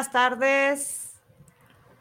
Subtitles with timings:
[0.00, 1.12] Buenas tardes.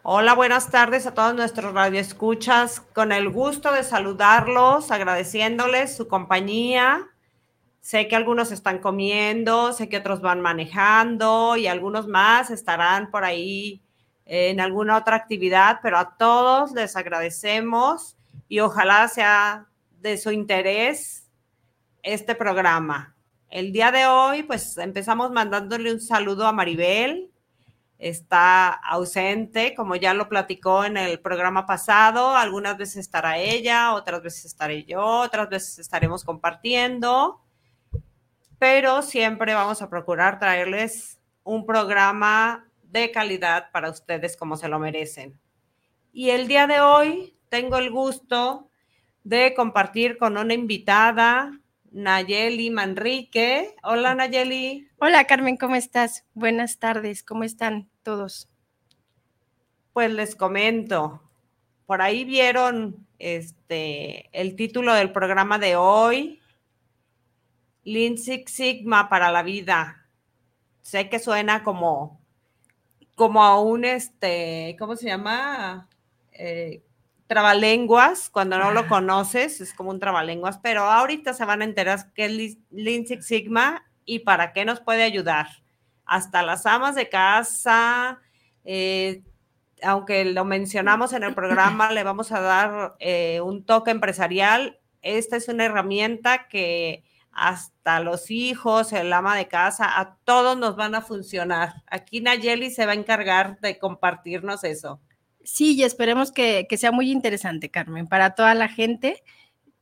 [0.03, 2.80] Hola, buenas tardes a todos nuestros radioescuchas.
[2.80, 7.09] Con el gusto de saludarlos, agradeciéndoles su compañía.
[7.81, 13.25] Sé que algunos están comiendo, sé que otros van manejando y algunos más estarán por
[13.25, 13.81] ahí
[14.23, 18.16] en alguna otra actividad, pero a todos les agradecemos
[18.47, 19.67] y ojalá sea
[20.00, 21.27] de su interés
[22.02, 23.13] este programa.
[23.50, 27.30] El día de hoy, pues empezamos mandándole un saludo a Maribel.
[28.00, 32.36] Está ausente, como ya lo platicó en el programa pasado.
[32.36, 37.41] Algunas veces estará ella, otras veces estaré yo, otras veces estaremos compartiendo.
[38.58, 44.80] Pero siempre vamos a procurar traerles un programa de calidad para ustedes como se lo
[44.80, 45.39] merecen.
[46.11, 48.69] Y el día de hoy tengo el gusto
[49.23, 51.59] de compartir con una invitada,
[51.91, 53.75] Nayeli Manrique.
[53.83, 54.87] Hola Nayeli.
[54.99, 56.25] Hola Carmen, ¿cómo estás?
[56.33, 58.49] Buenas tardes, ¿cómo están todos?
[59.93, 61.21] Pues les comento,
[61.85, 66.39] por ahí vieron este el título del programa de hoy,
[67.83, 70.07] Lean Six Sigma para la vida.
[70.81, 72.19] Sé que suena como
[73.15, 75.89] como a un este, ¿cómo se llama?
[76.31, 76.83] Eh,
[77.30, 82.11] trabalenguas, cuando no lo conoces, es como un trabalenguas, pero ahorita se van a enterar
[82.16, 85.45] qué es Lean Six Sigma y para qué nos puede ayudar.
[86.05, 88.19] Hasta las amas de casa,
[88.66, 89.22] eh,
[89.84, 94.79] aunque lo mencionamos en el programa, le vamos a dar eh, un toque empresarial.
[95.03, 100.75] Esta es una herramienta que hasta los hijos, el ama de casa, a todos nos
[100.75, 101.84] van a funcionar.
[101.85, 105.00] Aquí Nayeli se va a encargar de compartirnos eso.
[105.51, 109.23] Sí, y esperemos que, sea muy interesante, Carmen, para toda la gente.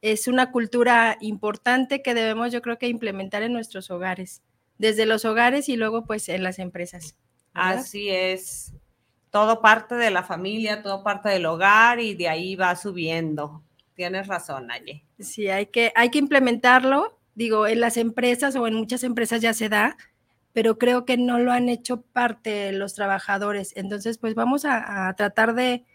[0.01, 4.41] Es una cultura importante que debemos, yo creo que, implementar en nuestros hogares,
[4.78, 7.17] desde los hogares y luego, pues, en las empresas.
[7.53, 8.73] Así es.
[9.29, 13.61] Todo parte de la familia, todo parte del hogar y de ahí va subiendo.
[13.94, 15.03] Tienes razón, Naye.
[15.19, 17.19] Sí, hay que, hay que implementarlo.
[17.35, 19.97] Digo, en las empresas o en muchas empresas ya se da,
[20.57, 23.73] pero creo que no lo han hecho parte los trabajadores.
[23.75, 25.85] Entonces, pues vamos a, tratar de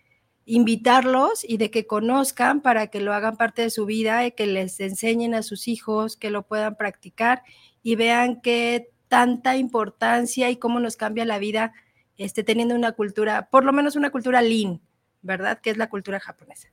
[0.45, 4.47] invitarlos y de que conozcan para que lo hagan parte de su vida y que
[4.47, 7.43] les enseñen a sus hijos, que lo puedan practicar
[7.83, 11.73] y vean qué tanta importancia y cómo nos cambia la vida
[12.17, 14.81] este, teniendo una cultura, por lo menos una cultura lean,
[15.23, 15.61] ¿verdad?
[15.61, 16.69] Que es la cultura japonesa.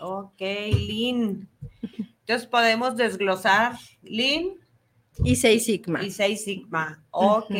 [0.00, 1.48] Ok, lean.
[2.18, 4.61] Entonces podemos desglosar lean
[5.24, 6.02] y seis Sigma.
[6.02, 7.04] Y seis Sigma.
[7.10, 7.54] Ok,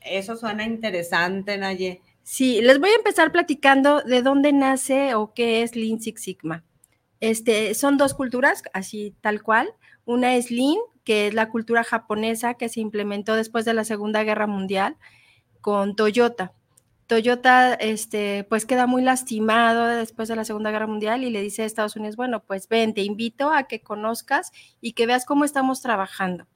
[0.00, 2.00] eso suena interesante, Naye.
[2.22, 6.64] Sí, les voy a empezar platicando de dónde nace o qué es Lean Six Sigma.
[7.20, 9.68] Este, son dos culturas, así tal cual.
[10.04, 14.24] Una es Lean, que es la cultura japonesa que se implementó después de la Segunda
[14.24, 14.96] Guerra Mundial
[15.60, 16.52] con Toyota.
[17.06, 21.62] Toyota, este, pues queda muy lastimado después de la Segunda Guerra Mundial y le dice
[21.62, 25.44] a Estados Unidos, bueno, pues ven, te invito a que conozcas y que veas cómo
[25.44, 26.48] estamos trabajando.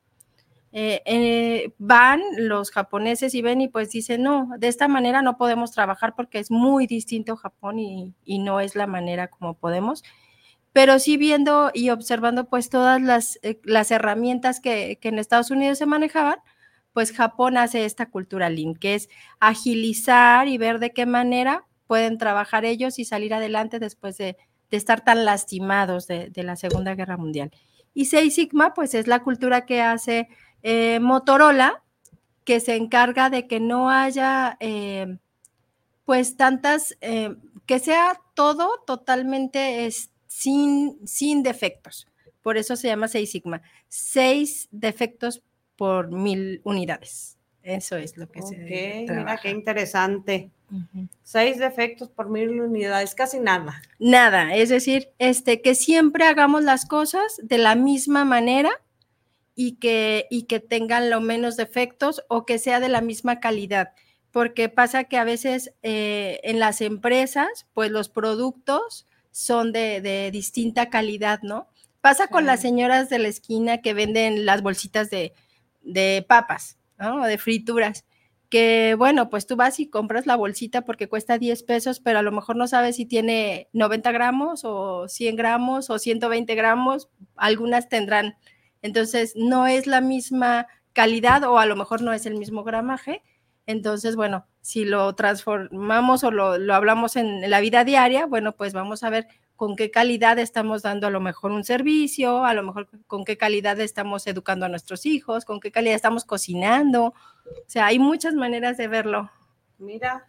[0.72, 5.36] Eh, eh, van los japoneses y ven y pues dicen, no, de esta manera no
[5.36, 10.04] podemos trabajar porque es muy distinto Japón y, no es la manera como podemos.
[10.72, 15.50] Pero sí viendo y observando pues todas las, eh, las herramientas que, que, en Estados
[15.50, 16.38] Unidos se manejaban,
[16.92, 19.08] pues Japón hace esta cultura Lean, que es
[19.40, 24.36] agilizar y ver de qué manera pueden trabajar ellos y salir adelante después de,
[24.70, 27.50] de estar tan lastimados de, de la Segunda Guerra Mundial.
[27.92, 30.28] Y Seis Sigma pues es la cultura que hace
[30.62, 31.82] eh, Motorola,
[32.44, 35.18] que se encarga de que no haya, eh,
[36.04, 37.34] pues, tantas, eh,
[37.66, 39.88] que sea todo totalmente
[40.26, 42.06] sin, sin defectos.
[42.42, 43.62] Por eso se llama 6 sigma.
[43.88, 45.42] Seis defectos
[45.76, 47.38] por mil unidades.
[47.62, 50.50] Eso es lo que se Mira qué interesante.
[51.22, 53.82] Seis defectos por mil unidades, casi nada.
[53.98, 58.70] Nada, es decir, este, que siempre hagamos las cosas de la misma manera
[59.62, 63.92] y que, y que tengan lo menos defectos o que sea de la misma calidad,
[64.30, 70.88] porque pasa que a veces eh, en las empresas, pues los productos son de, distinta
[70.88, 71.68] calidad, ¿no?
[72.00, 75.34] Pasa con las señoras de la esquina que venden las bolsitas de,
[75.82, 77.20] de papas, ¿no?
[77.20, 78.06] O de frituras
[78.48, 82.22] que bueno, pues tú vas y compras la bolsita porque cuesta 10 pesos, pero a
[82.22, 87.90] lo mejor no sabes si tiene 90 gramos o 100 gramos o 120 gramos, algunas
[87.90, 88.36] tendrán
[88.82, 93.22] entonces, no es la misma calidad o a lo mejor no es el mismo gramaje.
[93.66, 99.02] Entonces, bueno, si lo transformamos o lo, hablamos en la vida diaria, bueno, pues vamos
[99.02, 102.88] a ver con qué calidad estamos dando a lo mejor un servicio, a lo mejor
[103.06, 107.06] con qué calidad estamos educando a nuestros hijos, con qué calidad estamos cocinando.
[107.06, 107.14] O
[107.66, 109.30] sea, hay muchas maneras de verlo.
[109.78, 110.26] Mira,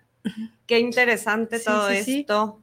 [0.68, 2.59] qué interesante todo esto.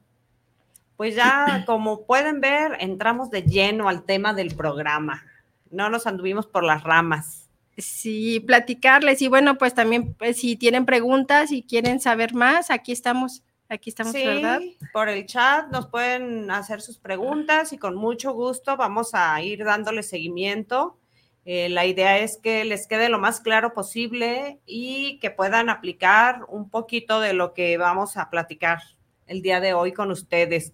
[0.95, 5.23] Pues ya, como pueden ver, entramos de lleno al tema del programa.
[5.71, 7.49] No nos anduvimos por las ramas.
[7.77, 9.21] Sí, platicarles.
[9.21, 13.43] Y bueno, pues también pues, si tienen preguntas y quieren saber más, aquí estamos.
[13.71, 14.59] Aquí estamos, sí, ¿verdad?
[14.91, 19.63] Por el chat nos pueden hacer sus preguntas y con mucho gusto vamos a ir
[19.63, 20.97] dándole seguimiento.
[21.45, 26.45] Eh, la idea es que les quede lo más claro posible y que puedan aplicar
[26.49, 28.79] un poquito de lo que vamos a platicar
[29.27, 30.73] el día de hoy con ustedes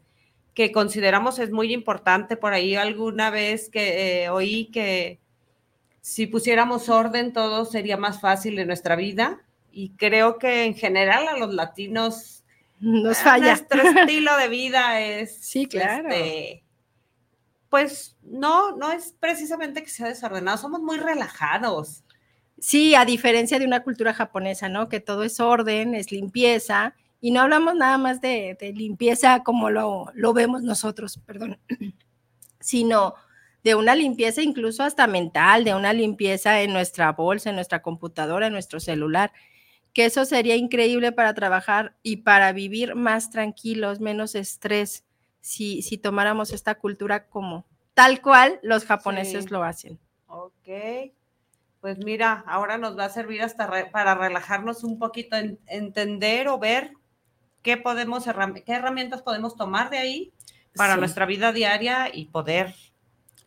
[0.55, 2.37] que consideramos es muy importante.
[2.37, 5.19] Por ahí alguna vez que eh, oí que
[6.01, 11.27] si pusiéramos orden todo sería más fácil en nuestra vida y creo que en general
[11.27, 12.43] a los latinos
[12.79, 13.47] nos falla.
[13.47, 16.09] Nuestro estilo de vida es sí, claro.
[16.09, 16.63] Este,
[17.69, 22.03] pues no, no es precisamente que sea desordenado, somos muy relajados.
[22.57, 24.87] Sí, a diferencia de una cultura japonesa, ¿no?
[24.87, 30.13] Que todo es orden, es limpieza y no hablamos nada más de, limpieza como lo,
[30.35, 31.57] vemos nosotros, perdón,
[32.59, 33.15] sino
[33.63, 38.45] de una limpieza incluso hasta mental, de una limpieza en nuestra bolsa, en nuestra computadora,
[38.45, 39.33] en nuestro celular,
[39.91, 45.03] que eso sería increíble para trabajar y para vivir más tranquilos, menos estrés,
[45.41, 49.97] si, si tomáramos esta cultura como tal cual los japoneses lo hacen.
[50.27, 50.69] Ok.
[51.81, 56.93] Pues mira, ahora nos va a servir hasta para relajarnos un poquito, entender o ver
[57.65, 58.25] qué podemos,
[58.63, 60.33] qué herramientas podemos tomar de ahí
[60.75, 62.75] para nuestra vida diaria y poder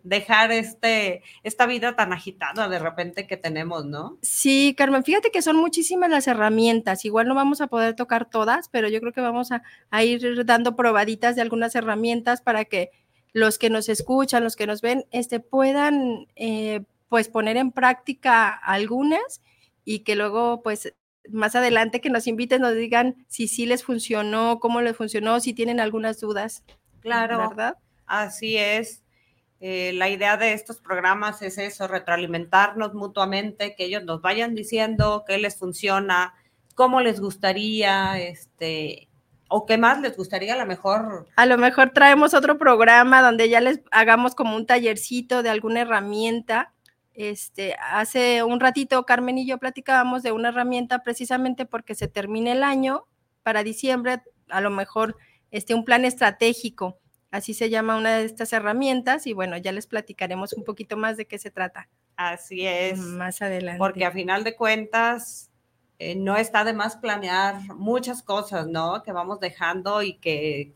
[0.03, 4.19] dejar este, esta vida tan agitada de repente que tenemos, ¿no?
[4.23, 7.05] Sí, Carmen, fíjate que son muchísimas las herramientas.
[7.05, 9.63] Igual no vamos a poder tocar todas, pero yo creo que vamos a,
[10.03, 12.91] ir dando probaditas de algunas herramientas para que
[13.33, 18.49] los que nos escuchan, los que nos ven, este, puedan eh, pues poner en práctica
[18.49, 19.43] algunas
[19.85, 20.93] y que luego pues
[21.31, 25.53] más adelante que nos inviten, nos digan si sí les funcionó, cómo les funcionó, si
[25.53, 26.65] tienen algunas dudas.
[27.01, 27.77] Claro, ¿verdad?
[28.07, 29.03] Así es.
[29.61, 35.25] Eh, la idea de estos programas es eso, retroalimentarnos mutuamente, que ellos nos vayan diciendo
[35.27, 36.35] qué les funciona,
[36.75, 39.09] cómo les gustaría, este,
[39.49, 41.27] o qué más les gustaría, a lo mejor.
[41.35, 45.81] A lo mejor traemos otro programa donde ya les hagamos como un tallercito de alguna
[45.81, 46.73] herramienta
[47.19, 52.53] este, hace un ratito Carmen y yo platicábamos de una herramienta precisamente porque se termina
[52.53, 53.07] el año,
[53.43, 55.17] para diciembre, a lo mejor
[55.51, 56.97] este, un plan estratégico,
[57.33, 61.17] así se llama una de estas herramientas, y bueno, ya les platicaremos un poquito más
[61.17, 61.89] de qué se trata.
[62.17, 63.01] Así es.
[63.01, 63.79] Más adelante.
[63.79, 65.51] Porque a final de cuentas,
[65.99, 69.03] eh, no está de más planear muchas cosas, ¿no?
[69.03, 70.73] Que vamos dejando y que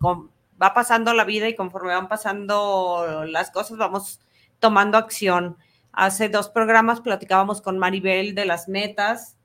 [0.60, 4.20] va pasando la vida y conforme van pasando las cosas, vamos
[4.58, 5.56] tomando acción.
[5.92, 9.37] Hace dos programas platicábamos con Maribel de las metas,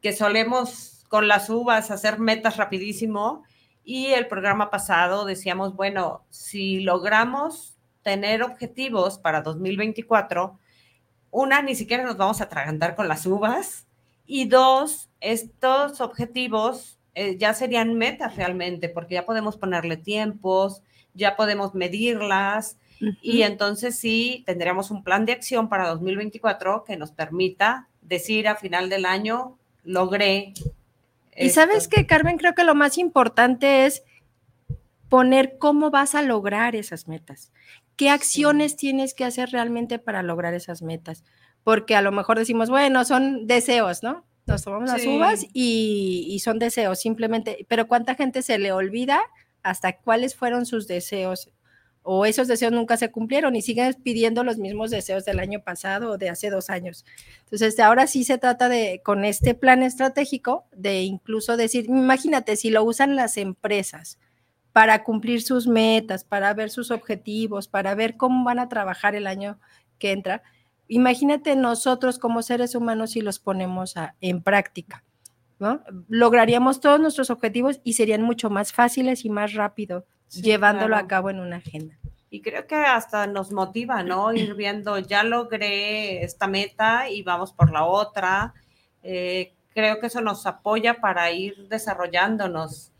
[0.00, 3.44] que solemos con las uvas hacer metas rapidísimo.
[3.84, 10.58] Y el programa pasado decíamos, bueno, si logramos tener objetivos para 2024,
[11.30, 13.86] una, ni siquiera nos vamos a atragantar con las uvas.
[14.24, 20.82] Y dos, estos objetivos eh, ya serían metas realmente, porque ya podemos ponerle tiempos,
[21.12, 22.78] ya podemos medirlas,
[23.20, 28.56] y entonces sí, tendríamos un plan de acción para 2024 que nos permita decir a
[28.56, 30.54] final del año, logré.
[31.36, 34.04] Y sabes que, Carmen, creo que lo más importante es
[35.08, 37.52] poner cómo vas a lograr esas metas.
[37.96, 41.24] ¿Qué acciones tienes que hacer realmente para lograr esas metas?
[41.64, 44.24] Porque a lo mejor decimos, bueno, son deseos, ¿no?
[44.46, 49.22] Nos tomamos las uvas y, y, son deseos simplemente, pero ¿cuánta gente se le olvida
[49.62, 51.52] hasta cuáles fueron sus deseos
[52.02, 56.10] o esos deseos nunca se cumplieron y siguen pidiendo los mismos deseos del año pasado
[56.10, 57.04] o de hace dos años.
[57.44, 62.70] Entonces, ahora sí se trata de, con este plan estratégico, de incluso decir, imagínate, si
[62.70, 64.18] lo usan las empresas
[64.72, 69.26] para cumplir sus metas, para ver sus objetivos, para ver cómo van a trabajar el
[69.26, 69.58] año
[69.98, 70.42] que entra,
[70.88, 75.04] imagínate nosotros como seres humanos si los ponemos en práctica.
[75.60, 75.80] ¿no?
[76.08, 81.30] Lograríamos todos nuestros objetivos y serían mucho más fáciles y más rápido llevándolo a cabo
[81.30, 81.94] en una agenda.
[82.30, 84.32] Y creo que hasta nos motiva, ¿no?
[84.34, 88.54] Ir viendo, ya logré esta meta y vamos por la otra.
[89.02, 92.90] Eh, creo que eso nos apoya para ir desarrollándonos.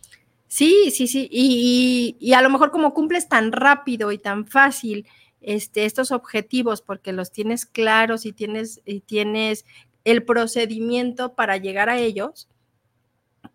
[0.49, 1.29] Sí, sí, sí.
[1.31, 5.07] Y, y, a lo mejor como cumples tan rápido y tan fácil
[5.41, 9.65] este, estos objetivos, porque los tienes claros y tienes, y tienes
[10.05, 12.49] el procedimiento para llegar a ellos,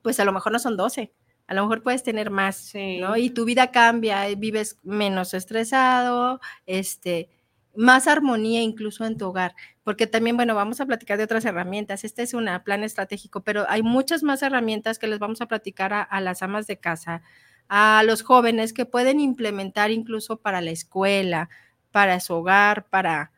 [0.01, 1.11] pues a lo mejor no son 12,
[1.47, 3.15] a lo mejor puedes tener más, ¿no?
[3.15, 7.29] Y tu vida cambia, eh, vives menos estresado, este,
[7.73, 12.03] más armonía incluso en tu hogar, porque también, bueno, vamos a platicar de otras herramientas.
[12.03, 15.93] Este es un plan estratégico, pero hay muchas más herramientas que les vamos a platicar
[15.93, 17.21] a, a las amas de casa,
[17.69, 21.49] a los jóvenes que pueden implementar incluso para la escuela,
[21.91, 23.31] para su hogar, para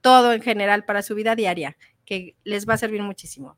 [0.00, 3.56] todo en general, para su vida diaria, que les va a servir muchísimo.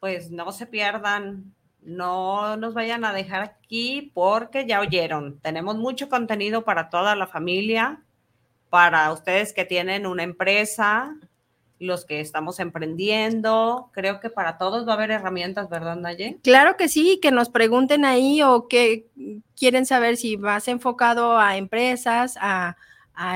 [0.00, 6.08] Pues no se pierdan no nos vayan a dejar aquí porque ya oyeron, tenemos mucho
[6.08, 8.02] contenido para toda la familia,
[8.70, 11.14] para ustedes que tienen una empresa,
[11.78, 16.38] los que estamos emprendiendo, creo que para todos va a haber herramientas, ¿verdad, Naye?
[16.42, 19.08] Claro que sí, que nos pregunten ahí o que
[19.56, 22.76] quieren saber si vas enfocado a empresas, a,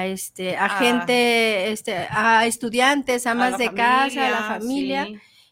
[0.05, 5.09] este, a, gente, este, a estudiantes, a más de casa, a la familia,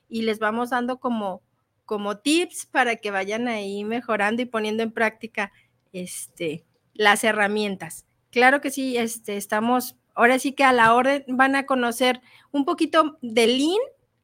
[0.09, 1.43] y les vamos dando como
[1.85, 5.53] como tips para que vayan ahí mejorando y poniendo en práctica
[5.93, 8.07] este, las herramientas.
[8.31, 12.65] Claro que sí, este, estamos, ahora sí que a la orden van a conocer un
[12.65, 13.79] poquito de Lean,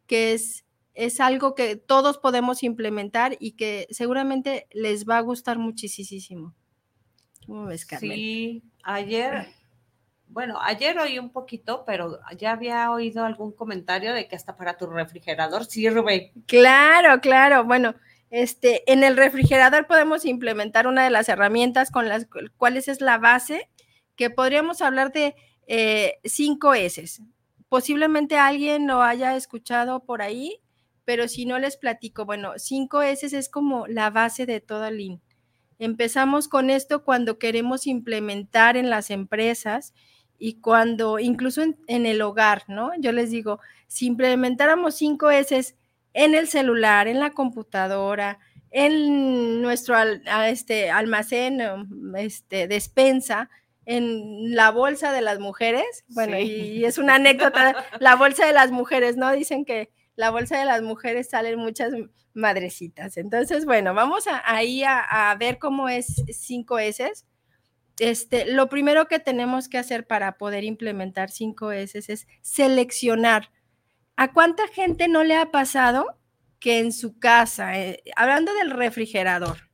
[0.07, 0.65] que es,
[0.95, 6.55] es algo que todos podemos implementar y que seguramente les va a gustar muchísimo.
[7.47, 8.17] ¿Cómo ves, Carmen?
[8.17, 9.60] Sí, ayer
[10.33, 14.77] bueno, ayer oí un poquito, pero ya había oído algún comentario de que hasta para
[14.77, 16.33] tu refrigerador sirve.
[16.47, 17.65] Claro, claro.
[17.65, 17.95] Bueno,
[18.31, 23.19] este, en el refrigerador podemos implementar una de las herramientas con las cuales es la
[23.19, 23.69] base,
[24.15, 25.35] que podríamos hablar de
[25.67, 27.23] eh, cinco S.
[27.69, 30.61] Posiblemente alguien lo haya escuchado por ahí,
[31.05, 35.21] pero si no les platico, bueno, cinco S es como la base de toda Lean.
[35.81, 39.95] Empezamos con esto cuando queremos implementar en las empresas
[40.41, 42.93] y cuando, incluso en, el hogar, ¿no?
[42.99, 45.77] Yo les digo, si implementáramos cinco S
[46.15, 48.39] en el celular, en la computadora,
[48.71, 49.97] en nuestro
[50.47, 53.51] este, almacén, um, este, despensa,
[53.85, 58.71] en la bolsa de las mujeres, bueno, y, es una anécdota, la bolsa de las
[58.71, 59.31] mujeres, ¿no?
[59.33, 61.93] Dicen que la bolsa de las mujeres salen muchas
[62.33, 63.19] madrecitas.
[63.19, 67.13] Entonces, bueno, vamos a, ahí a, a ver cómo es cinco S
[68.01, 73.51] este, lo primero que tenemos que hacer para poder implementar 5S es seleccionar.
[74.17, 76.19] ¿A cuánta gente no le ha pasado
[76.59, 79.71] que en su casa, eh, hablando del refrigerador,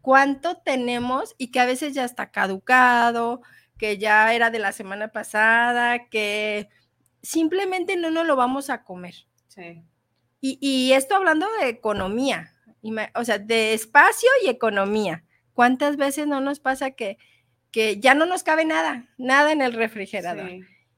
[0.00, 3.40] cuánto tenemos y que a veces ya está caducado,
[3.78, 6.68] que ya era de la semana pasada, que
[7.22, 9.14] simplemente no nos lo vamos a comer?
[9.48, 9.82] Sí.
[10.40, 12.54] Y, y esto hablando de economía,
[13.14, 15.25] o sea, de espacio y economía.
[15.56, 17.16] ¿Cuántas veces no nos pasa que,
[17.70, 20.50] que ya no nos cabe nada, nada en el refrigerador?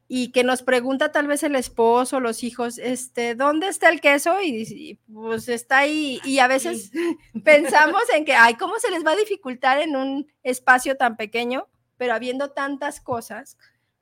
[0.09, 4.43] Y que nos pregunta tal vez el esposo, los hijos, este, ¿dónde está el queso?
[4.43, 6.21] Y, pues está ahí.
[6.25, 6.91] Y a veces
[7.45, 11.69] pensamos en que, ay, ¿cómo se les va a dificultar en un espacio tan pequeño?
[11.97, 13.57] Pero habiendo tantas cosas,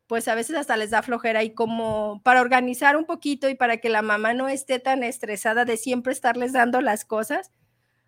[0.06, 3.76] pues a veces hasta les da flojera y como para organizar un poquito y para
[3.76, 7.50] que la mamá no esté tan estresada de siempre estarles dando las cosas,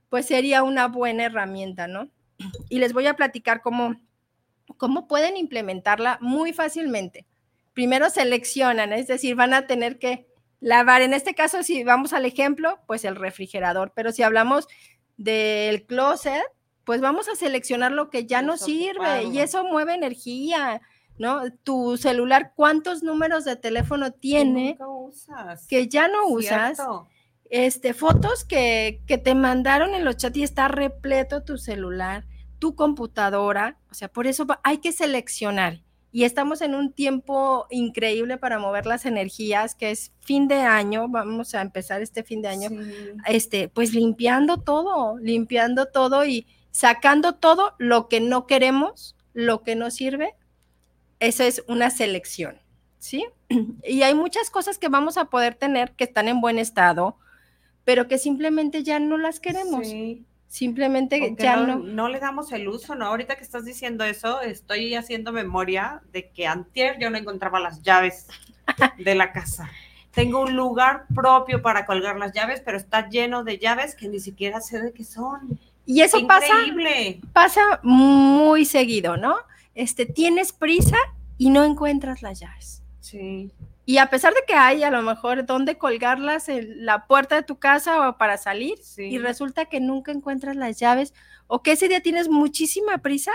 [0.08, 2.10] pues sería una buena herramienta, ¿no?
[2.68, 3.96] Y les voy a platicar cómo,
[4.76, 7.26] cómo pueden implementarla muy fácilmente.
[7.74, 10.26] Primero seleccionan, es decir, van a tener que
[10.60, 14.66] lavar, en este caso, si vamos al ejemplo, pues el refrigerador, pero si hablamos
[15.16, 16.42] del closet,
[16.84, 20.80] pues vamos a seleccionar lo que ya no sirve y eso mueve energía,
[21.18, 21.42] ¿no?
[21.62, 24.78] Tu celular, ¿cuántos números de teléfono tiene
[25.68, 26.80] que, ya no usas?
[27.50, 32.26] Este, fotos que, que, te mandaron en los chats y está repleto tu celular,
[32.58, 35.82] tu computadora, o sea, por eso hay que seleccionar.
[36.10, 41.06] Y estamos en un tiempo increíble para mover las energías, que es fin de año,
[41.08, 42.70] vamos a empezar este fin de año,
[43.26, 49.76] este, pues limpiando todo, limpiando todo y sacando todo lo que no queremos, lo que
[49.76, 50.34] no sirve.
[51.20, 52.58] Eso es una selección,
[52.98, 53.26] ¿sí?
[53.84, 57.18] Y hay muchas cosas que vamos a poder tener que están en buen estado,
[57.88, 59.86] pero que simplemente ya no las queremos.
[60.46, 63.06] Simplemente ya no, no, le damos el uso, ¿no?
[63.06, 67.80] Ahorita que estás diciendo eso, estoy haciendo memoria de que antier yo no encontraba las
[67.80, 68.26] llaves
[68.98, 69.70] de la casa.
[70.10, 74.20] Tengo un lugar propio para colgar las llaves, pero está lleno de llaves que ni
[74.20, 75.58] siquiera sé de qué son.
[75.86, 76.56] Y eso pasa,
[77.32, 79.34] pasa muy seguido, ¿no?
[79.74, 80.98] Este, tienes prisa
[81.38, 82.82] y no encuentras las llaves.
[83.00, 83.50] Sí.
[83.88, 87.42] Y a pesar de que hay a lo mejor dónde colgarlas en la puerta de
[87.42, 91.14] tu casa o para salir, y resulta que nunca encuentras las llaves,
[91.46, 93.32] o que ese día tienes muchísima prisa,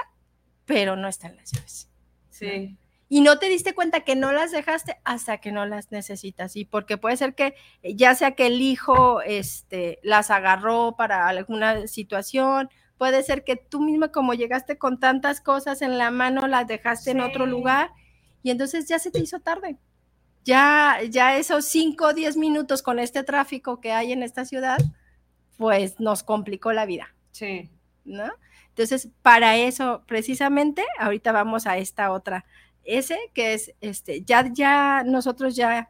[0.66, 1.90] pero no están las llaves.
[2.30, 2.78] Sí.
[3.10, 6.56] Y no te diste cuenta que no las dejaste hasta que no las necesitas.
[6.56, 11.88] Y porque puede ser que ya sea que el hijo este, las agarró para alguna
[11.88, 12.70] situación,
[13.00, 17.10] puede ser que tú misma como llegaste con tantas cosas en la mano, las dejaste
[17.10, 17.90] en otro lugar
[18.44, 19.80] y entonces ya se te hizo tarde.
[20.44, 24.80] Ya, ya esos 5 o 10 minutos con este tráfico que hay en esta ciudad,
[25.58, 27.16] pues nos complicó la vida.
[27.32, 27.70] Sí.
[28.04, 28.30] ¿No?
[28.70, 32.46] Entonces, para eso, precisamente, ahorita vamos a esta otra
[32.84, 35.90] ese que es, este, ya, ya nosotros ya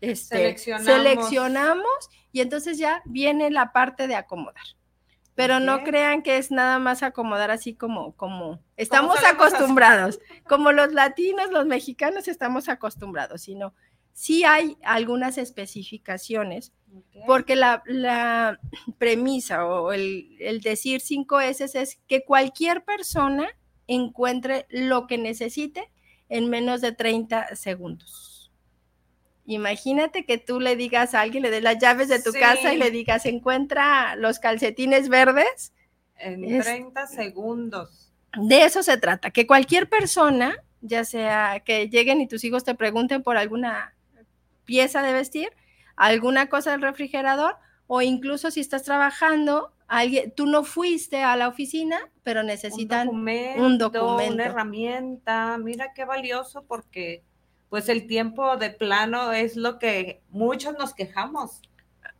[0.00, 2.10] este, seleccionamos.
[2.32, 4.64] y entonces ya viene la parte de acomodar.
[5.34, 10.92] Pero no crean que es nada más acomodar así como, como estamos acostumbrados, como los
[10.92, 13.72] latinos, los mexicanos estamos acostumbrados, sino
[14.20, 16.74] sí hay algunas especificaciones,
[17.26, 18.60] porque la, la,
[18.98, 23.48] premisa o el, el decir cinco S es que cualquier persona
[23.86, 25.90] encuentre lo que necesite
[26.28, 28.52] en menos de 30 segundos.
[29.46, 32.76] Imagínate que tú le digas a alguien, le des las llaves de tu casa y
[32.76, 35.72] le digas, encuentra los calcetines verdes.
[36.16, 38.12] En 30 segundos.
[38.36, 42.74] De eso se trata, que cualquier persona, ya sea que lleguen y tus hijos te
[42.74, 43.94] pregunten por alguna
[44.70, 45.48] pieza de vestir,
[45.96, 47.56] alguna cosa del refrigerador,
[47.88, 53.78] o incluso si estás trabajando, alguien, tú no fuiste a la oficina, pero necesitan un
[53.78, 55.58] documento, una herramienta.
[55.58, 57.24] Mira qué valioso porque
[57.68, 61.62] pues el tiempo de plano es lo que muchos nos quejamos.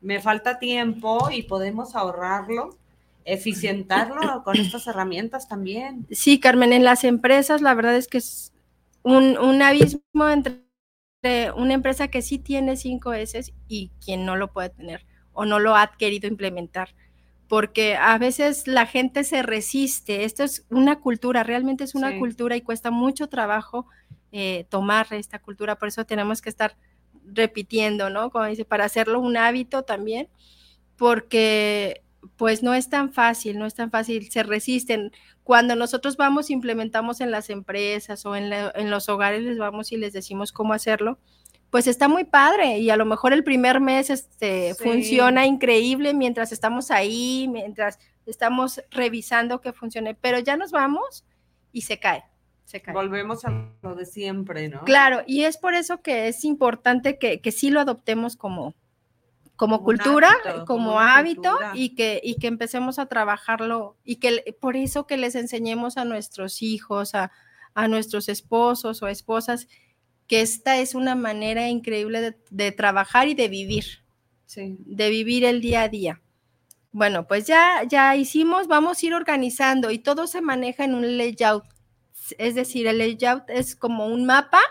[0.01, 2.77] Me falta tiempo y podemos ahorrarlo,
[3.25, 6.05] eficientarlo con estas herramientas también.
[6.11, 8.53] Sí, Carmen, en las empresas la verdad es que es
[9.05, 10.70] un, un abismo entre
[11.57, 15.59] una empresa que sí tiene cinco S y quien no lo puede tener o no
[15.59, 16.95] lo ha querido implementar
[17.51, 20.23] porque a veces la gente se resiste.
[20.23, 23.87] Esto es una cultura, realmente es una cultura y cuesta mucho trabajo
[24.31, 26.77] eh, tomar esta cultura, por eso tenemos que estar
[27.25, 28.31] repitiendo, ¿no?
[28.31, 30.29] Como dice, para hacerlo un hábito también,
[30.97, 32.05] porque
[32.37, 35.11] pues no es tan fácil, no es tan fácil, se resisten.
[35.51, 39.97] Cuando nosotros vamos, implementamos en las empresas o en, en los hogares, les vamos y
[39.97, 41.19] les decimos cómo hacerlo,
[41.71, 46.53] pues está muy padre y a lo mejor el primer mes este, funciona increíble mientras
[46.53, 51.25] estamos ahí, mientras estamos revisando que funcione, pero ya nos vamos
[51.73, 52.23] y se cae.
[52.63, 52.95] Se cae.
[52.95, 54.85] Volvemos a lo de siempre, ¿no?
[54.85, 58.77] Claro, y es por eso que es importante que, que sí lo adoptemos como,
[59.61, 60.35] como, cultura,
[60.67, 65.35] como hábito y que, y que empecemos a trabajarlo y que por eso que les
[65.35, 67.31] enseñemos a nuestros hijos, a,
[67.75, 69.69] a nuestros esposos o esposas,
[70.27, 73.85] que esta es una manera increíble de, trabajar y de vivir,
[74.57, 76.23] de vivir el día a día.
[76.91, 81.19] Bueno, pues ya, ya hicimos, vamos a ir organizando y todo se maneja en un
[81.19, 81.65] layout.
[82.39, 84.63] Es decir, el layout es como un mapa.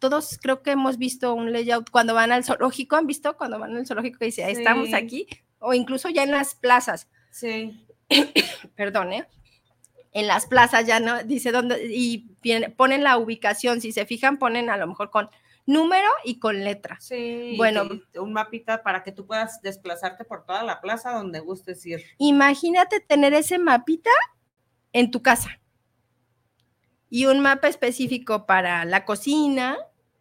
[0.00, 3.76] Todos creo que hemos visto un layout cuando van al zoológico, ¿han visto cuando van
[3.76, 5.28] al zoológico que dice, estamos aquí?
[5.60, 7.08] O incluso ya en las plazas.
[7.30, 7.86] Sí.
[8.74, 9.28] Perdón, ¿eh?
[10.12, 12.30] en las plazas ya no, dice dónde, y
[12.76, 15.30] ponen la ubicación, si se fijan, ponen a lo mejor con
[15.66, 16.98] número y con letra.
[17.00, 21.84] Sí, bueno, un mapita para que tú puedas desplazarte por toda la plaza donde gustes
[21.86, 22.02] ir.
[22.18, 24.10] Imagínate tener ese mapita
[24.92, 25.60] en tu casa
[27.08, 29.78] y un mapa específico para la cocina,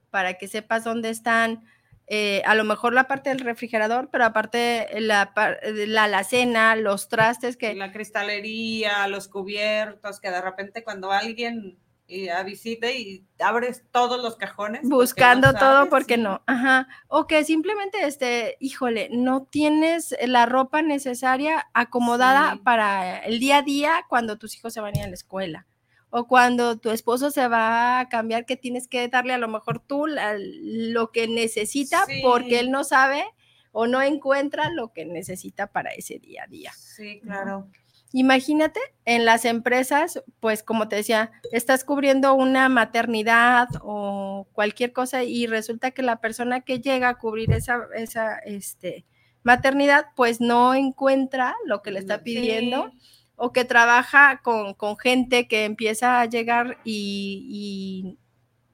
[0.10, 1.64] para que sepas dónde están
[2.12, 5.32] eh, a lo mejor la parte del refrigerador, pero aparte la,
[5.64, 7.76] la alacena, los trastes que...
[7.76, 14.20] La cristalería, los cubiertos, que de repente cuando alguien y a visite y abres todos
[14.24, 14.82] los cajones.
[14.90, 16.42] Buscando todo porque no.
[16.48, 16.88] Ajá.
[17.08, 23.62] O que simplemente, este, híjole, no tienes la ropa necesaria acomodada para el día a
[23.62, 25.68] día cuando tus hijos se van a ir a la escuela
[26.12, 29.80] o cuando tu esposo se va a cambiar, que tienes que darle a lo mejor
[29.80, 33.24] tú lo que necesita porque él no sabe
[33.72, 36.72] o no encuentra lo que necesita para ese día a día.
[36.74, 37.68] Sí, claro.
[38.12, 45.24] Imagínate en las empresas, pues como te decía, estás cubriendo una maternidad o cualquier cosa
[45.24, 49.06] y resulta que la persona que llega a cubrir esa, esa este,
[49.44, 52.92] maternidad, pues no encuentra lo que le está pidiendo
[53.40, 58.18] o que trabaja con, gente que empieza a llegar y,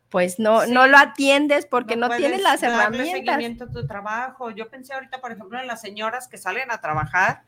[0.09, 3.11] pues no, no lo atiendes porque no, tienes las herramientas.
[3.11, 4.49] seguimiento a tu trabajo.
[4.49, 7.43] Yo pensé ahorita, por ejemplo, en las señoras que salen a trabajar,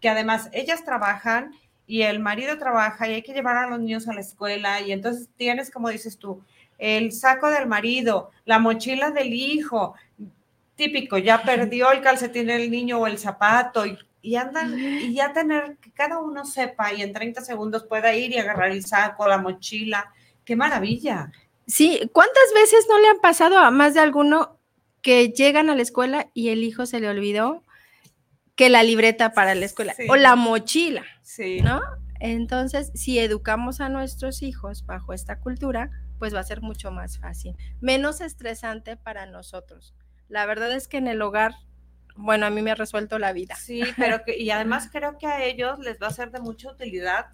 [0.00, 1.52] que además ellas trabajan
[1.86, 4.90] y el marido trabaja y hay que llevar a los niños a la escuela y
[4.90, 6.42] entonces tienes, como dices tú,
[6.78, 9.94] el saco del marido, la mochila del hijo,
[10.74, 13.96] típico, ya perdió el calcetín del niño o el zapato y
[14.26, 18.32] y andan, y ya tener que cada uno sepa y en 30 segundos pueda ir
[18.32, 20.12] y agarrar el saco, la mochila.
[20.44, 21.30] ¡Qué maravilla!
[21.66, 24.58] Sí, ¿cuántas veces no le han pasado a más de alguno
[25.02, 27.62] que llegan a la escuela y el hijo se le olvidó?
[28.56, 30.06] que la libreta para la escuela Sí.
[30.08, 31.60] o la mochila, Sí.
[31.60, 31.82] ¿no?
[32.20, 37.18] Entonces, si educamos a nuestros hijos bajo esta cultura, pues va a ser mucho más
[37.18, 39.94] fácil, menos estresante para nosotros.
[40.30, 41.52] La verdad es que en el hogar,
[42.16, 43.54] bueno, a mí me ha resuelto la vida.
[43.56, 46.70] Sí, pero que, y además creo que a ellos les va a ser de mucha
[46.70, 47.26] utilidad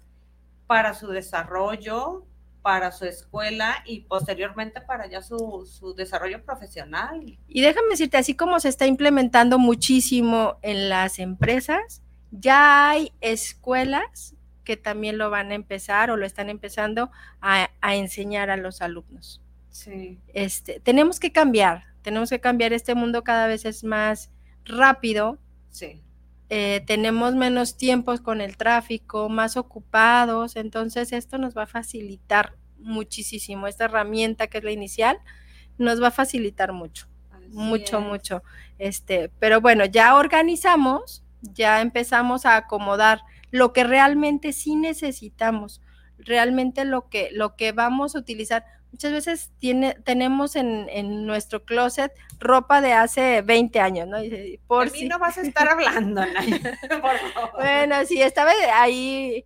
[0.67, 2.25] para su desarrollo,
[2.61, 7.37] para su escuela y posteriormente para ya su, su desarrollo profesional.
[7.47, 14.35] Y déjame decirte, así como se está implementando muchísimo en las empresas, ya hay escuelas
[14.63, 18.81] que también lo van a empezar o lo están empezando a, a enseñar a los
[18.81, 19.41] alumnos.
[19.69, 20.19] Sí.
[20.33, 22.73] Este, tenemos que cambiar, tenemos que cambiar.
[22.73, 24.31] Este mundo cada vez es más
[24.65, 26.01] rápido, Sí.
[26.49, 32.55] eh, tenemos menos tiempos con el tráfico, más ocupados, entonces esto nos va a facilitar
[32.79, 33.67] muchísimo.
[33.67, 35.17] Esta herramienta que es la inicial
[35.77, 38.05] nos va a facilitar mucho así mucho, es.
[38.05, 38.43] mucho.
[38.77, 43.21] Este, pero bueno, ya organizamos, ya empezamos a acomodar
[43.51, 45.81] lo que realmente sí necesitamos,
[46.17, 48.65] realmente lo que, lo que vamos a utilizar.
[48.93, 54.23] Muchas veces tiene, tenemos en, en nuestro closet ropa de hace 20 años, ¿no?
[54.23, 57.51] Y Por de mí si- no vas a estar hablando, Naya, por favor.
[57.55, 59.45] Bueno, sí, estaba ahí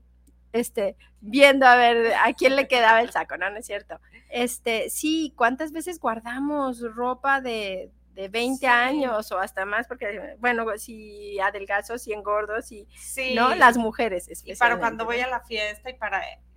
[0.52, 3.50] este, viendo a ver a quién le quedaba el saco, ¿no?
[3.50, 4.00] No es cierto.
[4.30, 8.66] Este, sí, ¿cuántas veces guardamos ropa de, de 20 Sí.
[8.66, 9.88] años o hasta más?
[9.88, 13.34] Porque, bueno, si adelgazo, si engordo, si, Sí.
[13.34, 13.56] ¿no?
[13.56, 16.22] Las mujeres, Y para cuando especialmente, voy a la fiesta y para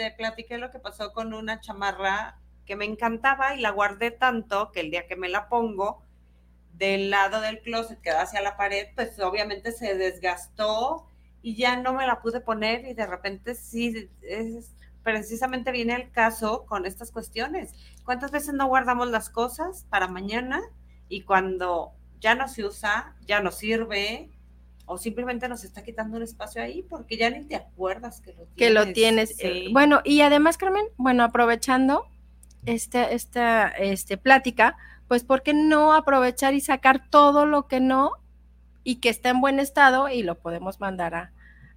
[0.00, 4.72] te platiqué lo que pasó con una chamarra que me encantaba y la guardé tanto
[4.72, 6.02] que el día que me la pongo
[6.72, 11.06] del lado del closet que da hacia la pared, pues obviamente se desgastó
[11.42, 16.10] y ya no me la pude poner y de repente sí es precisamente viene el
[16.10, 17.74] caso con estas cuestiones.
[18.04, 20.62] ¿Cuántas veces no guardamos las cosas para mañana
[21.08, 24.30] y cuando ya no se usa, ya no sirve,
[24.90, 28.44] o simplemente nos está quitando un espacio ahí porque ya ni te acuerdas que lo
[28.46, 28.56] tienes.
[28.56, 29.30] que lo tienes.
[29.38, 29.72] eh, Sí.
[29.72, 32.06] Bueno, y además, Carmen, bueno, aprovechando
[32.66, 34.76] esta, esta este, plática,
[35.06, 38.14] pues, ¿por qué no aprovechar y sacar todo lo que no
[38.82, 41.32] y que está en buen estado y lo podemos mandar a,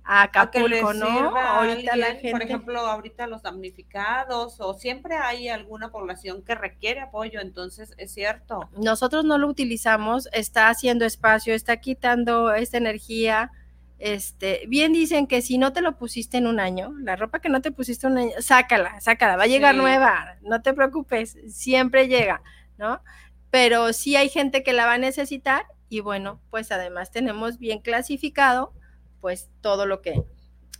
[0.06, 1.06] a Acapulco, ¿no?
[1.08, 2.32] sirva Ahorita la alguien, gente.
[2.32, 8.14] Por ejemplo, ahorita los damnificados o siempre hay alguna población que requiere apoyo, entonces es
[8.14, 8.70] cierto.
[8.78, 13.52] nosotros no lo utilizamos, está haciendo espacio, está quitando esta energía.
[14.00, 17.48] Este, bien dicen que si no te lo pusiste en un año, la ropa que
[17.48, 19.80] no te pusiste un año, sácala, sácala, va a llegar Sí.
[19.82, 22.42] nueva, no te preocupes, siempre llega,
[22.78, 23.02] ¿no?
[23.50, 27.80] Pero sí hay gente que la va a necesitar y bueno, pues además tenemos bien
[27.80, 28.74] clasificado,
[29.24, 30.22] pues todo lo que,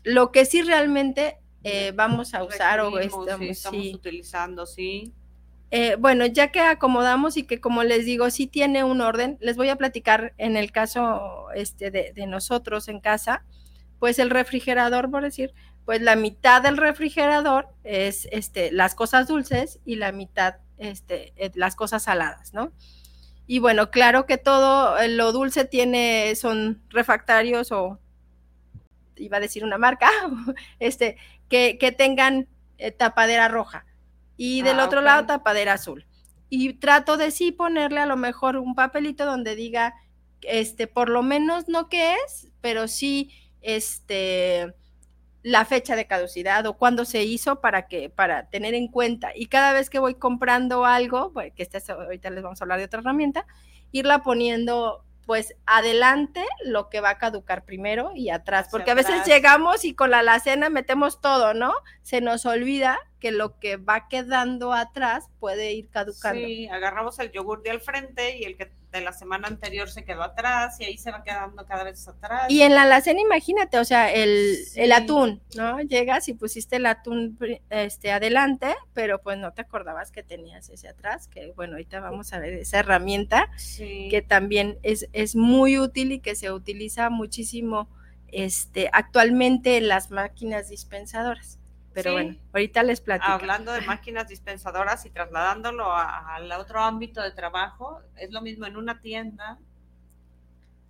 [0.04, 3.96] lo que sí realmente eh, vamos a usar o Requerimos, sí, estamos, estamos sí.
[3.96, 5.14] utilizando, sí.
[5.72, 9.56] Eh, bueno, ya que acomodamos y que como les digo, sí tiene un orden, les
[9.56, 13.46] voy a platicar en el caso este, de, de nosotros en casa,
[13.98, 15.54] pues el refrigerador, por decir,
[15.86, 21.50] pues la mitad del refrigerador es este, las cosas dulces y la mitad este, eh,
[21.56, 22.74] las cosas saladas, ¿no?
[23.48, 28.00] Y bueno, claro que todo lo dulce tiene, son refractarios o
[29.18, 30.10] iba a decir una marca,
[30.80, 31.18] este,
[31.50, 32.48] que, que tengan
[32.78, 33.86] eh, tapadera roja
[34.38, 36.06] y del Ah, otro lado tapadera azul.
[36.50, 39.96] Y trato de sí ponerle a lo mejor un papelito donde diga,
[40.42, 44.74] este, por lo menos no qué es, pero sí, este,
[45.42, 49.32] la fecha de caducidad o cuándo se hizo para que, para tener en cuenta.
[49.36, 52.80] Y cada vez que voy comprando algo, que esta es- ahorita les vamos a hablar
[52.80, 53.46] de otra herramienta,
[53.92, 59.26] irla poniendo pues adelante lo que va a caducar primero y atrás, porque a veces
[59.26, 61.74] llegamos y con la alacena metemos todo, ¿no?
[62.02, 66.46] Se nos olvida que lo que va quedando atrás puede ir caducando.
[66.46, 70.04] Sí, agarramos el yogur de al frente y el que de la semana anterior se
[70.06, 72.46] quedó atrás y ahí se va quedando cada vez atrás.
[72.50, 74.80] Y en la alacena, imagínate, o sea, el, Sí.
[74.82, 75.80] el atún, ¿no?
[75.82, 77.38] Llegas y pusiste el atún
[77.70, 82.32] este, adelante, pero pues no te acordabas que tenías ese atrás, que bueno, ahorita vamos
[82.34, 84.08] a ver esa herramienta Sí.
[84.10, 87.90] que también es, es muy útil y que se utiliza muchísimo
[88.28, 91.60] este, actualmente en las máquinas dispensadoras.
[91.94, 92.14] Pero Sí.
[92.14, 93.32] bueno, ahorita les platico.
[93.32, 98.78] Hablando de máquinas dispensadoras y trasladándolo al otro ámbito de trabajo, es lo mismo en
[98.78, 99.60] una tienda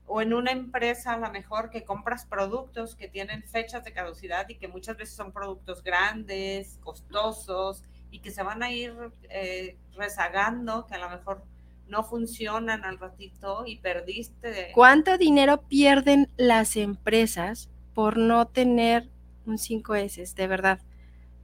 [0.05, 4.47] o en una empresa a lo mejor que compras productos que tienen fechas de caducidad
[4.49, 8.93] y que muchas veces son productos grandes, costosos y que se van a ir
[9.29, 11.43] eh, rezagando, que a lo mejor
[11.87, 14.71] no funcionan al ratito y perdiste.
[14.73, 19.09] ¿Cuánto dinero pierden las empresas por no tener
[19.45, 20.33] un 5S?
[20.35, 20.79] De verdad.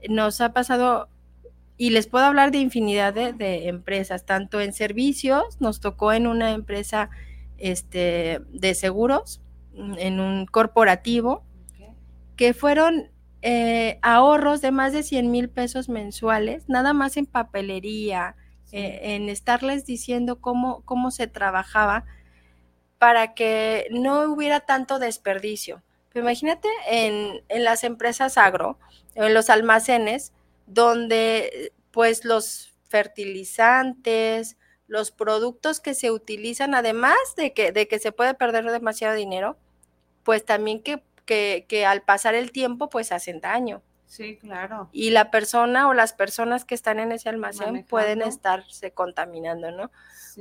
[0.08, 1.08] Nos ha pasado,
[1.76, 6.26] y les puedo hablar de infinidad de, de empresas, tanto en servicios, nos tocó en
[6.26, 7.10] una empresa
[7.58, 9.40] este, de seguros
[9.74, 11.44] en un corporativo
[12.36, 13.10] que fueron
[13.42, 18.34] eh, ahorros de más de 100 mil pesos mensuales, nada más en papelería,
[18.72, 22.04] eh, en estarles diciendo cómo, cómo se trabajaba
[22.98, 25.82] para que no hubiera tanto desperdicio.
[26.14, 28.78] Imagínate en, en, las empresas agro,
[29.14, 30.32] en los almacenes,
[30.66, 34.56] donde pues los fertilizantes,
[34.88, 39.56] los productos que se utilizan, además de que, de que se puede perder demasiado dinero,
[40.24, 41.02] pues también que
[41.66, 43.82] que, al pasar el tiempo pues hacen daño.
[44.06, 44.88] Sí, claro.
[44.92, 49.92] Y la persona o las personas que están en ese almacén pueden estarse contaminando, ¿no?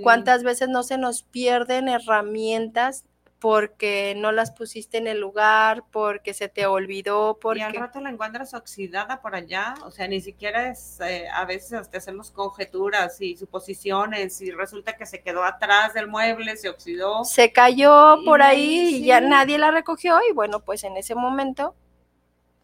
[0.01, 3.05] ¿Cuántas veces no se nos pierden herramientas
[3.39, 7.61] porque no las pusiste en el lugar, porque se te olvidó, porque...
[7.61, 11.45] Y al rato la encuentras oxidada por allá, o sea, ni siquiera es, eh, a
[11.45, 16.67] veces hasta hacemos conjeturas y suposiciones y resulta que se quedó atrás del mueble, se
[16.67, 17.23] oxidó.
[17.23, 21.75] Se cayó por ahí y ya nadie la recogió y bueno, pues en ese momento,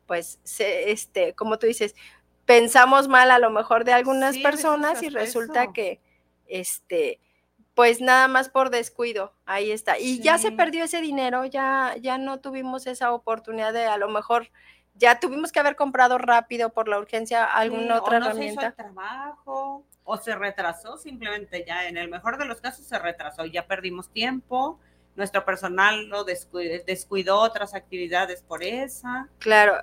[0.08, 1.96] pues, se, este, como tú dices,
[2.46, 6.02] pensamos mal a lo mejor de algunas personas y resulta que,
[6.48, 7.22] este,
[7.76, 10.00] pues nada más por descuido, ahí está.
[10.00, 14.08] Y ya se perdió ese dinero, ya, ya no tuvimos esa oportunidad de a lo
[14.08, 14.50] mejor
[14.96, 18.62] ya tuvimos que haber comprado rápido por la urgencia alguna otra o no herramienta.
[18.62, 22.86] Se hizo el trabajo o se retrasó simplemente ya, en el mejor de los casos
[22.86, 24.80] se retrasó, ya perdimos tiempo,
[25.18, 29.28] nuestro personal lo descuidó, descuidó otras actividades por esa.
[29.40, 29.82] Claro,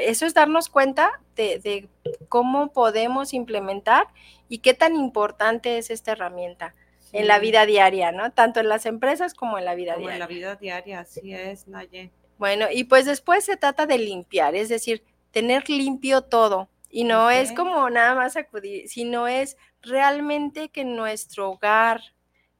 [0.00, 1.88] eso es darnos cuenta de, de,
[2.28, 4.06] cómo podemos implementar
[4.48, 6.76] y qué tan importante es esta herramienta
[7.12, 8.32] en la vida diaria, ¿no?
[8.32, 10.14] Tanto en las empresas como en la vida como diaria.
[10.16, 12.12] En la vida diaria, así es, Naye.
[12.38, 16.68] Bueno, y pues después se trata de limpiar, es decir, tener limpio todo.
[16.88, 22.00] Y no es como nada más acudir, sino es realmente que nuestro hogar,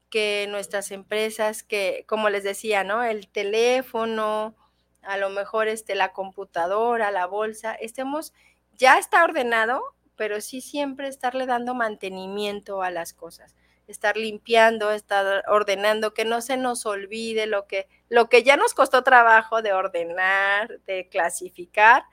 [0.09, 3.03] que nuestras empresas, que como les decía, ¿no?
[3.03, 4.55] El teléfono,
[5.03, 8.33] a lo mejor este, la computadora, la bolsa, estemos,
[8.77, 9.83] ya está ordenado,
[10.15, 13.57] pero sí siempre estarle dando mantenimiento a las cosas
[13.91, 18.75] estar limpiando, estar ordenando, que no se nos olvide lo que, lo que ya nos
[18.75, 22.05] costó trabajo de ordenar, de clasificar,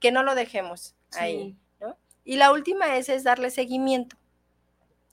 [0.00, 1.56] que no lo dejemos ahí.
[1.80, 1.96] ¿no?
[2.24, 4.16] Y la última es, es darle seguimiento.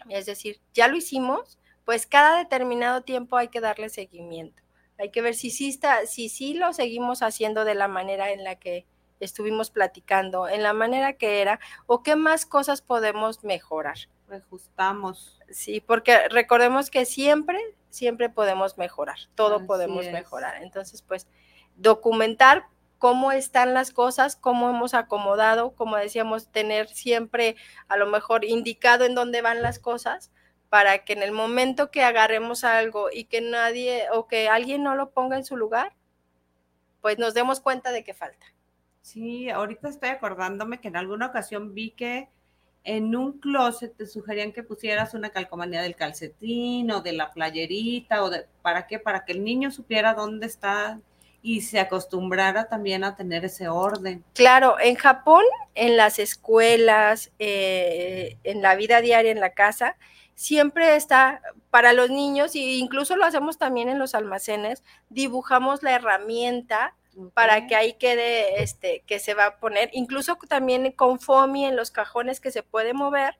[0.10, 4.62] Es decir, ya lo hicimos, pues cada determinado tiempo hay que darle seguimiento.
[4.98, 8.44] Hay que ver si sí, está, si sí lo seguimos haciendo de la manera en
[8.44, 8.86] la que
[9.20, 13.98] estuvimos platicando, en la manera que era, o qué más cosas podemos mejorar.
[14.32, 15.40] Ajustamos.
[15.50, 20.62] Sí, porque recordemos que siempre, siempre podemos mejorar, todo podemos mejorar.
[20.64, 21.28] Entonces, pues,
[21.76, 22.66] documentar
[22.98, 27.56] cómo están las cosas, cómo hemos acomodado, como decíamos, tener siempre
[27.88, 30.32] a lo mejor indicado en dónde van las cosas
[30.70, 34.96] para que en el momento que agarremos algo y que nadie o que alguien no
[34.96, 35.96] lo ponga en su lugar,
[37.02, 38.46] pues nos demos cuenta de que falta.
[39.02, 42.30] Sí, ahorita estoy acordándome que en alguna ocasión vi que
[42.84, 48.24] en un closet te sugerían que pusieras una calcomanía del calcetín o de la playerita
[48.24, 51.00] o de para qué para que el niño supiera dónde está
[51.44, 54.24] y se acostumbrara también a tener ese orden.
[54.34, 59.98] Claro, en Japón, en las escuelas, eh, en la vida diaria, en la casa,
[60.36, 61.42] siempre está
[61.72, 66.96] para los niños, e incluso lo hacemos también en los almacenes, dibujamos la herramienta
[67.34, 71.76] para que ahí quede, este, que se va a poner, incluso también con FOMI en
[71.76, 73.38] los cajones que se puede mover,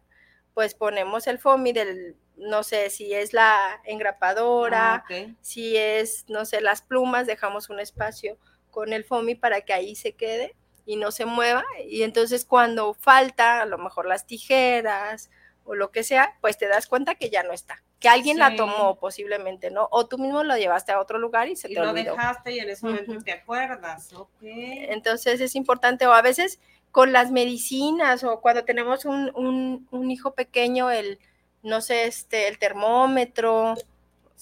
[0.54, 5.06] pues ponemos el FOMI del, no sé, si es la engrapadora, ah,
[5.42, 8.38] si es, no sé, las plumas, dejamos un espacio
[8.70, 10.56] con el FOMI para que ahí se quede
[10.86, 15.30] y no se mueva, y entonces cuando falta, a lo mejor las tijeras
[15.64, 18.56] o lo que sea, pues te das cuenta que ya no está que alguien la
[18.56, 19.88] tomó posiblemente, ¿no?
[19.92, 22.00] O tú mismo lo llevaste a otro lugar y se te olvidó.
[22.00, 24.42] Y lo dejaste y en ese momento te acuerdas, ok.
[24.42, 26.60] Entonces es importante, o a veces
[26.90, 31.20] con las medicinas, o cuando tenemos un, hijo pequeño, el,
[31.62, 33.76] no sé, este, el termómetro,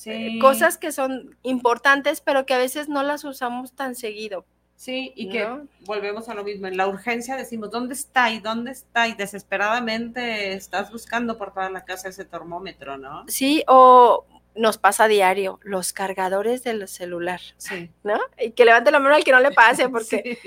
[0.06, 4.46] eh, cosas que son importantes, pero que a veces no las usamos tan seguido.
[4.80, 5.46] Sí, y que
[5.82, 8.32] volvemos a lo mismo, en la urgencia decimos, ¿dónde está?
[8.32, 9.10] ¿Y dónde está?
[9.10, 13.26] Y desesperadamente estás buscando por toda la casa ese termómetro, ¿no?
[13.28, 17.92] Sí, o nos pasa a diario, los cargadores del celular, sí.
[18.06, 18.22] ¿no?
[18.40, 20.40] Y que levante la mano al que no le pase, porque,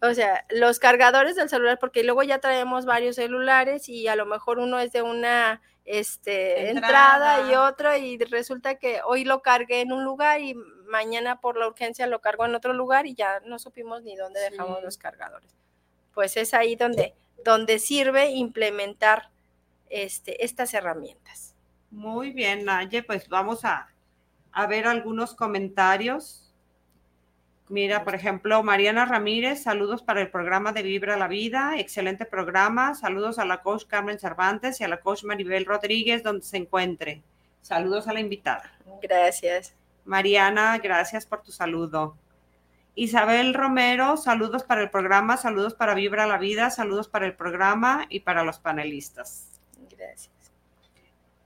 [0.00, 4.24] o sea, los cargadores del celular, porque luego ya traemos varios celulares y a lo
[4.24, 7.50] mejor uno es de una este, entrada.
[7.50, 10.56] y otro, y resulta que hoy lo cargué en un lugar y
[10.94, 14.38] mañana por la urgencia lo cargo en otro lugar y ya no supimos ni dónde
[14.38, 15.50] dejamos los cargadores.
[16.14, 19.30] Pues es ahí donde, donde sirve implementar
[19.90, 21.56] este, estas herramientas.
[21.90, 23.88] Muy bien, Naye, pues vamos a,
[24.52, 26.54] a ver algunos comentarios.
[27.68, 32.94] Mira, por ejemplo, Mariana Ramírez, saludos para el programa de Vibra la Vida, excelente programa.
[32.94, 37.24] Saludos a la coach Carmen Cervantes y a la coach Maribel Rodríguez, donde se encuentre.
[37.62, 38.70] Saludos a la invitada.
[39.02, 39.74] Gracias.
[40.04, 42.16] Mariana, gracias por tu saludo.
[42.94, 48.06] Isabel Romero, saludos para el programa, saludos para Vibra la Vida, saludos para el programa
[48.08, 49.48] y para los panelistas.
[49.90, 50.30] Gracias.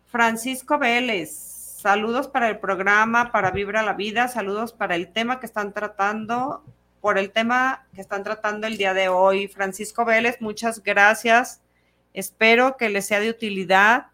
[0.07, 5.47] Francisco Vélez, Saludos para el programa, para Vibra la Vida, saludos para el tema que
[5.47, 6.65] están tratando,
[7.01, 9.47] por el tema que están tratando el día de hoy.
[9.47, 11.61] Francisco Vélez, muchas gracias.
[12.15, 14.09] Espero que les sea de utilidad.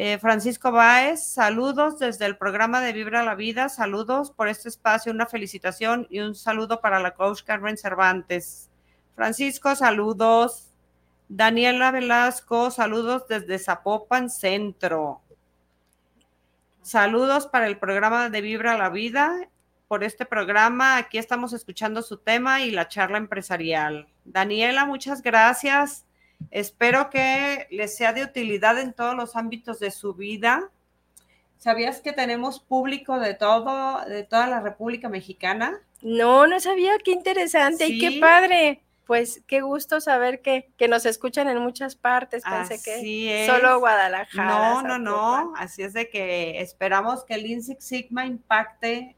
[0.00, 5.10] Eh, Francisco Báez, saludos desde el programa de Vibra la Vida, saludos por este espacio,
[5.10, 8.70] una felicitación y un saludo para la coach Carmen Cervantes.
[9.16, 10.70] Francisco, saludos.
[11.28, 15.20] Daniela Velasco, saludos desde Zapopan Centro.
[16.80, 19.48] Saludos para el programa de Vibra la Vida.
[19.88, 24.06] Por este programa, aquí estamos escuchando su tema y la charla empresarial.
[24.24, 26.04] Daniela, muchas gracias.
[26.50, 30.70] Espero que les sea de utilidad en todos los ámbitos de su vida.
[31.58, 35.80] ¿Sabías que tenemos público de todo, de toda la República Mexicana?
[36.02, 41.48] No, no sabía, qué interesante y qué padre pues qué gusto saber que, nos escuchan
[41.48, 42.42] en muchas partes.
[42.44, 44.44] Pensé que solo Guadalajara.
[44.44, 45.54] No, no, no.
[45.56, 49.16] Así es de que esperamos que el Lean Sigma impacte.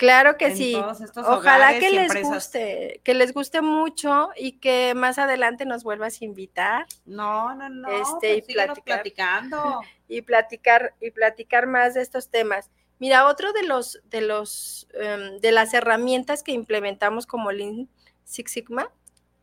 [0.00, 0.74] Claro que sí.
[1.14, 6.24] Ojalá que les guste, que les guste mucho y que más adelante nos vuelvas a
[6.24, 6.86] invitar.
[7.04, 7.86] No, no, no.
[7.90, 9.80] Este, y platicar, platicando.
[10.08, 12.70] Y platicar, y platicar más de estos temas.
[12.98, 17.90] Mira, otro de los, de los, em, de las herramientas que implementamos como Lean
[18.24, 18.90] Six Sigma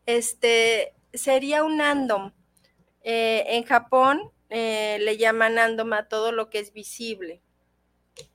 [0.06, 2.32] este, sería un andom.
[3.02, 7.42] Eh, en Japón eh, le llaman andom a todo lo que es visible.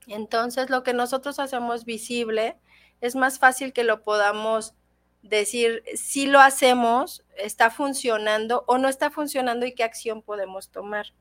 [0.07, 2.57] Entonces, lo que nosotros hacemos visible
[3.01, 4.73] es más fácil que lo podamos
[5.21, 11.13] decir si lo hacemos, está funcionando o no está funcionando y qué acción podemos tomar.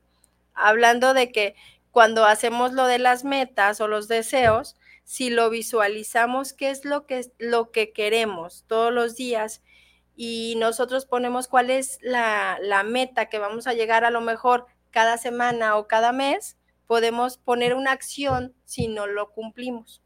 [0.53, 1.55] Hablando de que
[1.91, 7.05] cuando hacemos lo de las metas o los deseos, si lo visualizamos, qué es lo
[7.05, 9.61] que, lo que queremos todos los días
[10.15, 15.17] y nosotros ponemos cuál es la, meta que vamos a llegar a lo mejor cada
[15.17, 20.01] semana o cada mes, podemos poner una acción si no lo cumplimos.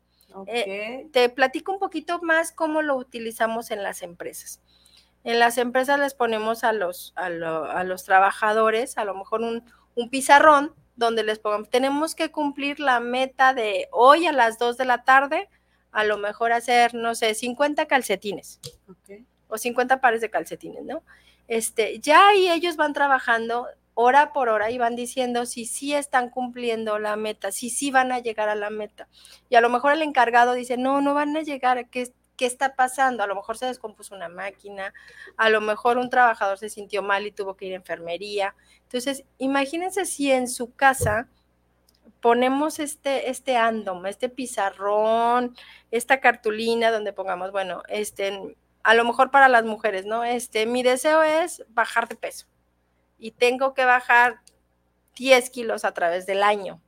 [0.45, 4.61] Eh, te platico un poquito más cómo lo utilizamos en las empresas.
[5.23, 9.63] En las empresas les ponemos a los, a, los trabajadores a lo mejor un,
[9.95, 14.77] un, pizarrón donde les pongamos, tenemos que cumplir la meta de hoy a las 2
[14.77, 15.49] de la tarde,
[15.91, 18.59] a lo mejor hacer, no sé, 50 calcetines.
[18.87, 21.03] Okay o 50 pares de calcetines, ¿no?
[21.47, 23.67] Este, ya ahí ellos van trabajando
[23.99, 28.11] hora por hora y van diciendo si sí están cumpliendo la meta, si sí van
[28.11, 29.07] a llegar a la meta.
[29.49, 32.75] Y a lo mejor el encargado dice, no, no van a llegar, ¿qué, qué está
[32.75, 33.23] pasando?
[33.23, 34.93] A lo mejor se descompuso una máquina,
[35.35, 38.53] a lo mejor un trabajador se sintió mal y tuvo que ir a enfermería.
[38.83, 41.27] Entonces, imagínense si en su casa
[42.21, 45.57] ponemos este, este andom, este pizarrón,
[45.89, 50.23] esta cartulina donde pongamos, bueno, este, a lo mejor para las mujeres, ¿no?
[50.23, 52.45] Este, mi deseo es bajar de peso
[53.17, 54.41] y tengo que bajar
[55.15, 56.81] 10 kilos a través del año.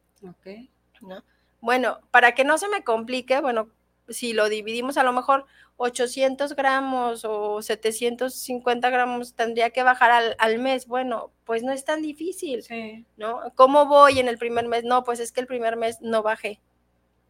[1.01, 1.23] ¿no?
[1.61, 3.69] Bueno, para que no se me complique, bueno,
[4.07, 5.45] si lo dividimos a lo mejor
[5.77, 10.87] 800 gramos o 750 gramos tendría que bajar al, al, mes.
[10.87, 13.05] Bueno, pues no es tan difícil, sí.
[13.17, 13.41] ¿no?
[13.55, 14.83] ¿Cómo voy en el primer mes?
[14.83, 16.59] No, pues es que el primer mes no bajé.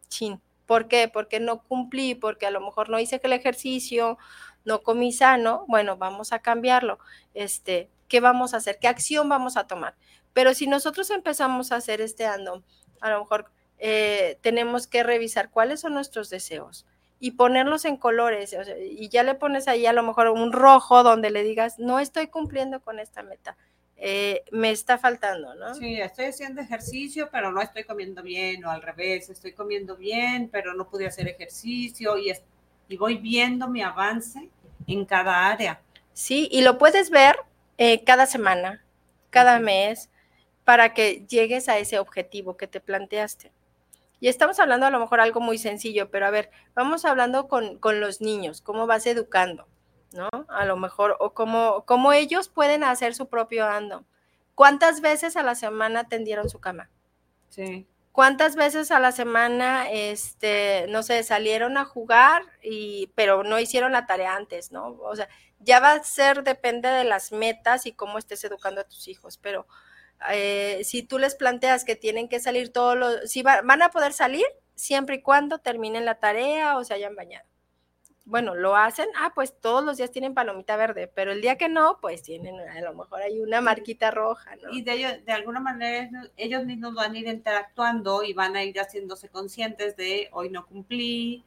[0.08, 0.40] Chin.
[0.66, 1.08] ¿Por qué?
[1.12, 4.18] Porque no cumplí, porque a lo mejor no hice el ejercicio,
[4.64, 6.98] no comí sano, bueno, vamos a cambiarlo.
[7.34, 8.78] Este, ¿qué vamos a hacer?
[8.80, 9.94] ¿Qué acción vamos a tomar?
[10.32, 12.62] Pero si nosotros empezamos a hacer este ando,
[13.00, 16.86] a lo mejor eh, tenemos que revisar cuáles son nuestros deseos
[17.18, 18.56] y ponerlos en colores.
[18.80, 22.28] y ya le pones ahí a lo mejor un rojo donde le digas, no estoy
[22.28, 23.56] cumpliendo con esta meta.
[24.02, 25.74] Eh, me está faltando, ¿no?
[25.74, 30.48] Sí, estoy haciendo ejercicio, pero no estoy comiendo bien, o al revés, estoy comiendo bien,
[30.50, 32.32] pero no pude hacer ejercicio y,
[32.88, 34.48] y voy viendo mi avance
[34.92, 35.80] en cada área.
[36.12, 37.36] Sí, y lo puedes ver
[37.78, 38.84] eh, cada semana,
[39.30, 40.10] cada mes,
[40.64, 43.52] para que llegues a ese objetivo que te planteaste.
[44.20, 47.78] Y estamos hablando a lo mejor algo muy sencillo, pero a ver, vamos hablando con,
[47.78, 49.66] con los niños, cómo vas educando,
[50.12, 50.28] ¿no?
[50.48, 54.04] A lo mejor, o cómo, cómo ellos pueden hacer su propio ando.
[54.54, 56.90] ¿Cuántas veces a la semana tendieron su cama?
[57.48, 57.86] Sí.
[58.12, 63.92] ¿Cuántas veces a la semana, este, no sé, salieron a jugar y, pero no hicieron
[63.92, 64.98] la tarea antes, ¿no?
[65.02, 65.28] O sea,
[65.60, 69.38] ya va a ser, depende de las metas y cómo estés educando a tus hijos,
[69.38, 69.66] pero
[70.30, 74.12] eh, si tú les planteas que tienen que salir todos los, si van a poder
[74.12, 77.49] salir, siempre y cuando terminen la tarea o se hayan bañado.
[78.24, 81.68] Bueno, lo hacen, ah, pues todos los días tienen palomita verde, pero el día que
[81.68, 84.70] no, pues tienen, a lo mejor hay una marquita roja, ¿no?
[84.70, 88.62] Y de, ellos, de alguna manera ellos mismos van a ir interactuando y van a
[88.62, 91.44] ir haciéndose conscientes de hoy no cumplí,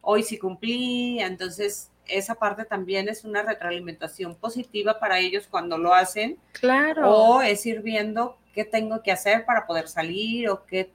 [0.00, 5.94] hoy sí cumplí, entonces esa parte también es una retroalimentación positiva para ellos cuando lo
[5.94, 6.38] hacen.
[6.52, 7.10] Claro.
[7.10, 10.90] O es ir viendo qué tengo que hacer para poder salir o qué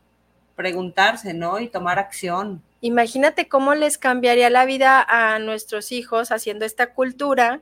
[0.60, 1.58] preguntarse, ¿no?
[1.62, 2.62] Y tomar acción.
[2.82, 7.62] Imagínate cómo les cambiaría la vida a nuestros hijos haciendo esta cultura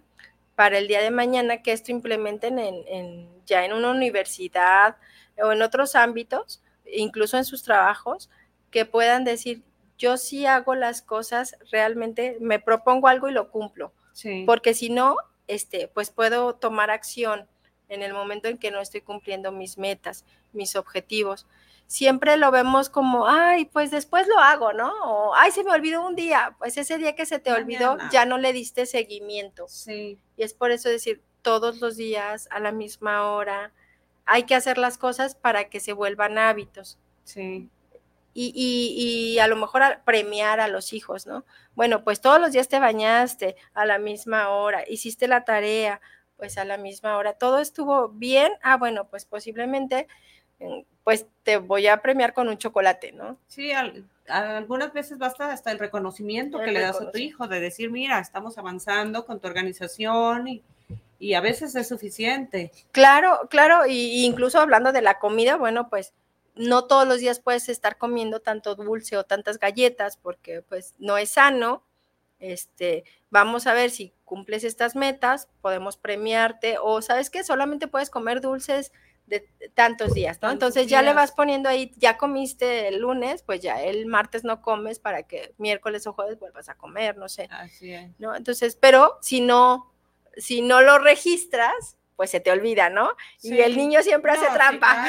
[0.56, 4.96] para el día de mañana que esto implementen en, ya en una universidad
[5.38, 8.32] o en otros ámbitos, incluso en sus trabajos,
[8.72, 9.62] que puedan decir,
[10.00, 13.94] yo sí hago las cosas realmente, me propongo algo y lo cumplo.
[14.48, 17.46] Porque si no, este, pues puedo tomar acción
[17.90, 21.46] en el momento en que no estoy cumpliendo mis metas, mis objetivos.
[21.88, 24.92] Siempre lo vemos como, ay, pues después lo hago, ¿no?
[25.04, 26.56] O, ay, se me olvidó un día.
[26.60, 29.68] Pues ese día que se te olvidó, ya no le diste seguimiento.
[29.68, 30.20] Sí.
[30.36, 33.72] Y es por eso decir, todos los días, a la misma hora,
[34.26, 37.00] hay que hacer las cosas para que se vuelvan hábitos.
[37.24, 37.70] Sí
[38.40, 41.44] y, a lo mejor premiar a los hijos, ¿no?
[41.76, 46.02] Bueno, pues todos los días te bañaste a la misma hora, hiciste la tarea,
[46.36, 50.08] pues a la misma hora, todo estuvo bien, ah, bueno, pues posiblemente,
[51.04, 53.38] pues te voy a premiar con un chocolate, ¿no?
[53.48, 53.72] Sí,
[54.28, 58.20] algunas veces basta hasta el reconocimiento que le das a tu hijo, de decir, mira,
[58.20, 60.64] estamos avanzando con tu organización y,
[61.20, 62.72] y a veces es suficiente.
[62.92, 66.14] Claro, claro, y incluso hablando de la comida, bueno, pues
[66.58, 71.18] no todos los días puedes estar comiendo tanto dulce o tantas galletas porque pues no
[71.18, 71.84] es sano.
[72.40, 78.10] Este, vamos a ver si cumples estas metas, podemos premiarte o sabes que solamente puedes
[78.10, 78.92] comer dulces
[79.28, 80.50] de tantos días, ¿no?
[80.50, 84.62] Entonces ya le vas poniendo ahí, ya comiste el lunes, pues ya el martes no
[84.62, 87.48] comes para que miércoles o jueves vuelvas a comer, no sé.
[87.52, 88.10] Así es.
[88.20, 88.36] ¿No?
[88.36, 89.94] Entonces, pero si no,
[90.38, 93.12] si no lo registras, pues se te olvida, ¿no?
[93.44, 95.06] y el niño siempre hace trampa.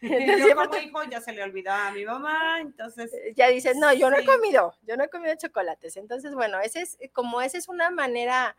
[0.02, 3.12] yo como hijo ya se le olvidó a mi mamá, entonces.
[3.14, 5.96] Eh, ya dices, no, yo no he comido, yo no he comido chocolates.
[5.96, 8.54] Entonces, bueno, ese es, como esa es una manera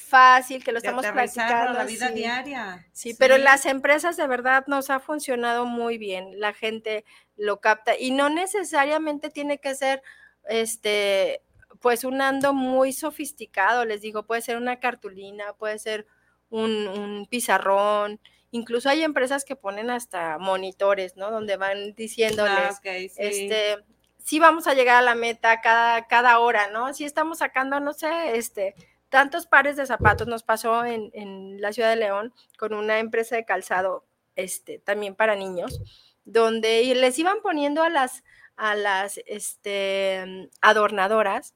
[0.00, 1.72] fácil que lo estamos practicando.
[1.72, 2.86] la vida diaria.
[2.92, 6.40] Sí, pero en las empresas de verdad nos ha funcionado muy bien.
[6.40, 7.04] La gente
[7.36, 10.02] lo capta y no necesariamente tiene que ser
[10.48, 11.42] este
[11.80, 16.06] pues un ando muy sofisticado, les digo, puede ser una cartulina, puede ser
[16.50, 18.20] un, pizarrón,
[18.50, 21.30] incluso hay empresas que ponen hasta monitores, ¿no?
[21.30, 23.10] Donde van diciéndoles, ah, sí.
[23.16, 23.78] este,
[24.18, 26.92] sí vamos a llegar a la meta cada, cada hora, ¿no?
[26.92, 28.74] Si estamos sacando, no sé, este,
[29.10, 33.44] tantos pares de zapatos nos pasó en, la ciudad de León con una empresa de
[33.44, 34.06] calzado,
[34.36, 35.82] este, también para niños,
[36.24, 38.24] donde les iban poniendo a las,
[38.56, 41.54] a las, este, adornadoras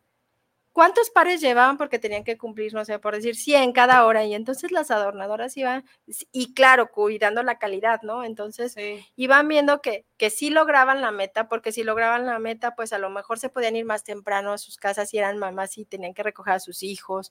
[0.75, 1.77] ¿Cuántos pares llevaban?
[1.79, 4.25] Porque tenían que cumplir, no sé, por decir 100 cada hora.
[4.25, 5.85] Y entonces las adornadoras iban,
[6.33, 8.25] y claro, cuidando la calidad, ¿no?
[8.25, 8.75] Entonces
[9.15, 12.99] iban viendo que, que sí lograban la meta, porque si lograban la meta, pues a
[12.99, 16.13] lo mejor se podían ir más temprano a sus casas y eran mamás y tenían
[16.13, 17.31] que recoger a sus hijos,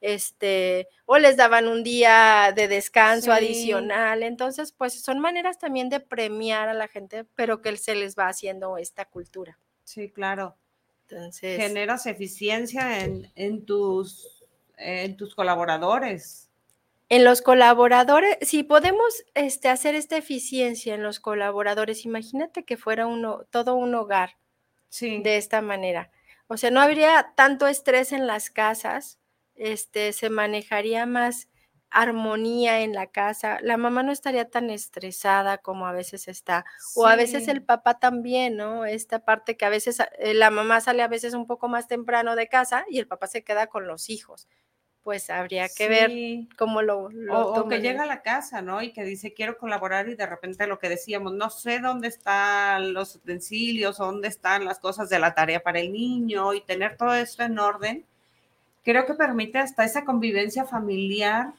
[0.00, 4.22] este, o les daban un día de descanso adicional.
[4.22, 8.28] Entonces, pues son maneras también de premiar a la gente, pero que se les va
[8.28, 9.58] haciendo esta cultura.
[9.82, 10.56] Sí, claro.
[11.40, 14.44] Generas eficiencia en, tus,
[14.76, 16.48] en tus colaboradores.
[17.08, 23.06] En los colaboradores, si podemos este, hacer esta eficiencia en los colaboradores, imagínate que fuera
[23.06, 24.36] uno, todo un hogar
[25.00, 26.10] de esta manera.
[26.46, 29.18] O sea, no habría tanto estrés en las casas,
[29.54, 31.48] este, se manejaría más
[31.94, 36.64] armonía en la casa, la mamá no estaría tan estresada como a veces está,
[36.96, 38.84] o a veces el papá también, ¿no?
[38.84, 42.34] Esta parte que a veces eh, la mamá sale a veces un poco más temprano
[42.34, 44.48] de casa y el papá se queda con los hijos.
[45.04, 46.10] Pues habría que ver
[46.56, 47.10] cómo lo...
[47.30, 48.82] o, que llega a la casa, ¿no?
[48.82, 52.92] Y que dice, quiero colaborar y de repente lo que decíamos, no sé dónde están
[52.92, 57.14] los utensilios, dónde están las cosas de la tarea para el niño y tener todo
[57.14, 58.04] esto en orden,
[58.82, 61.52] creo que permite hasta esa convivencia familiar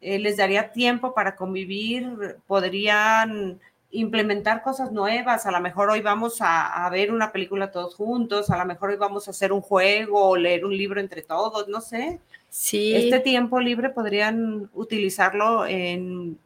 [0.00, 3.60] eh, les daría tiempo para convivir, podrían
[3.92, 8.56] implementar cosas nuevas, a lo mejor hoy vamos a, ver una película todos juntos, a
[8.56, 11.80] lo mejor hoy vamos a hacer un juego o leer un libro entre todos, no
[11.80, 12.20] sé.
[12.48, 12.94] Sí.
[12.94, 16.38] Este tiempo libre podrían utilizarlo en,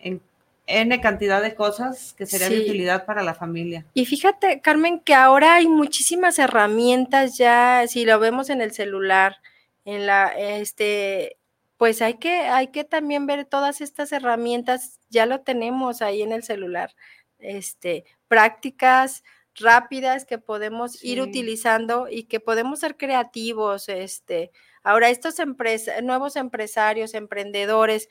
[0.00, 0.20] en
[0.66, 3.86] N cantidad de cosas que serían de utilidad para la familia.
[3.94, 9.36] Y fíjate, Carmen, que ahora hay muchísimas herramientas ya, si lo vemos en el celular,
[9.86, 11.37] en la, este,
[11.78, 16.32] pues hay que, hay que también ver todas estas herramientas, ya lo tenemos ahí en
[16.32, 16.94] el celular,
[17.38, 19.24] este, prácticas
[19.54, 23.88] rápidas que podemos ir utilizando y que podemos ser creativos.
[23.88, 24.50] Este,
[24.82, 25.36] ahora, estos
[26.02, 28.08] nuevos empresarios, emprendedores,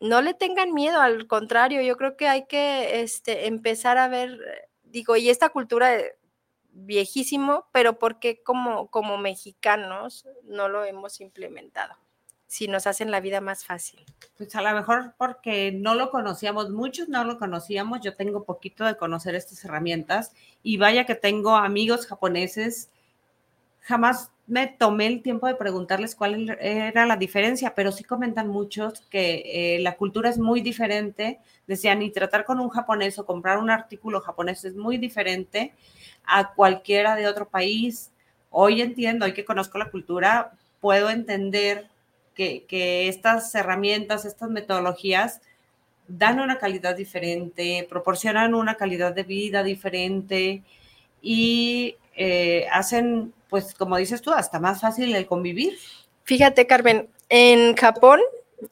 [0.00, 4.38] no le tengan miedo, al contrario, yo creo que hay que este, empezar a ver,
[4.84, 5.98] digo, y esta cultura
[6.72, 11.94] viejísimo, pero porque como, como mexicanos no lo hemos implementado?
[12.50, 14.04] Si nos hacen la vida más fácil.
[14.36, 18.84] Pues a lo mejor porque no lo conocíamos, muchos no lo conocíamos, yo tengo poquito
[18.84, 22.90] de conocer estas herramientas y vaya que tengo amigos japoneses,
[23.82, 29.02] jamás me tomé el tiempo de preguntarles cuál era la diferencia, pero sí comentan muchos
[29.02, 31.38] que eh, la cultura es muy diferente.
[31.68, 35.72] Decían, y tratar con un japonés o comprar un artículo japonés es muy diferente
[36.24, 38.10] a cualquiera de otro país.
[38.50, 41.89] Hoy entiendo, hoy que conozco la cultura, puedo entender
[42.66, 45.40] que, estas herramientas, estas metodologías
[46.08, 50.62] dan una calidad diferente, proporcionan una calidad de vida diferente
[51.22, 55.76] y eh, hacen, pues como dices tú, hasta más fácil el convivir.
[56.24, 58.20] Fíjate, Carmen, en Japón,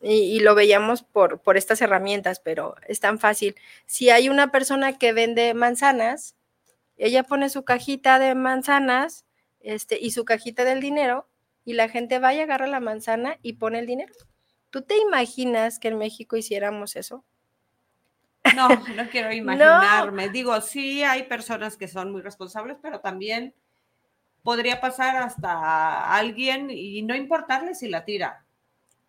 [0.02, 3.54] y, lo veíamos por, por estas herramientas, pero es tan fácil.
[3.86, 6.34] Si hay una persona que vende manzanas,
[6.98, 9.24] ella pone su cajita de manzanas
[9.60, 11.26] este, y su cajita del dinero
[11.68, 14.14] y la gente va y agarra la manzana y pone el dinero.
[14.70, 17.26] ¿Tú te imaginas que en México hiciéramos eso?
[18.56, 20.30] No, no quiero imaginarme.
[20.30, 23.54] Digo, sí hay personas que son muy responsables, pero también
[24.42, 28.46] podría pasar hasta alguien y no importarle si la tira.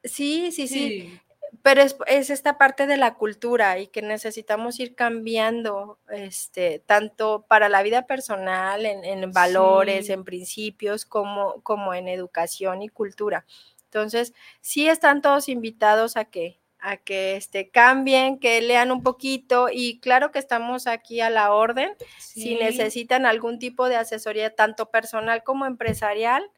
[0.03, 1.17] Sí, sí, sí.
[1.61, 7.69] Pero es, esta parte de la cultura y que necesitamos ir cambiando, este, tanto para
[7.69, 13.45] la vida personal, en, valores, en principios, como, como en educación y cultura.
[13.85, 19.67] Entonces, sí están todos invitados a que, a que este, cambien, que lean un poquito
[19.71, 21.95] y claro que estamos aquí a la orden.
[22.19, 26.49] Si necesitan algún tipo de asesoría, tanto personal como empresarial,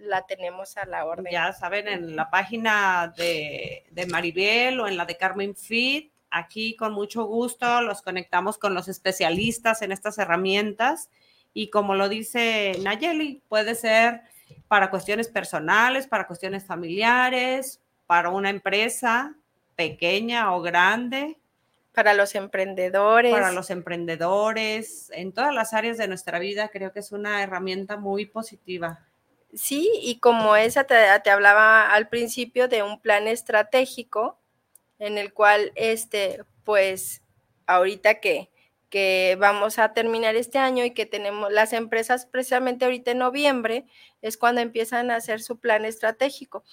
[0.00, 1.32] la tenemos a la orden.
[1.32, 6.76] Ya saben, en la página de, de Maribel o en la de Carmen Fit, aquí
[6.76, 11.10] con mucho gusto los conectamos con los especialistas en estas herramientas
[11.52, 14.22] y como lo dice Nayeli, puede ser
[14.68, 19.34] para cuestiones personales, para cuestiones familiares, para una empresa,
[19.74, 21.38] pequeña o grande.
[21.92, 23.32] Para los emprendedores.
[23.32, 27.96] Para los emprendedores, en todas las áreas de nuestra vida, creo que es una herramienta
[27.96, 29.06] muy positiva.
[29.52, 30.94] Sí, y como esa te,
[31.30, 34.38] hablaba al principio de un plan estratégico
[34.98, 37.22] en el cual, este, pues,
[37.66, 38.50] ahorita que,
[38.90, 43.86] que vamos a terminar este año y que tenemos las empresas precisamente ahorita en noviembre
[44.22, 46.64] es cuando empiezan a hacer su plan estratégico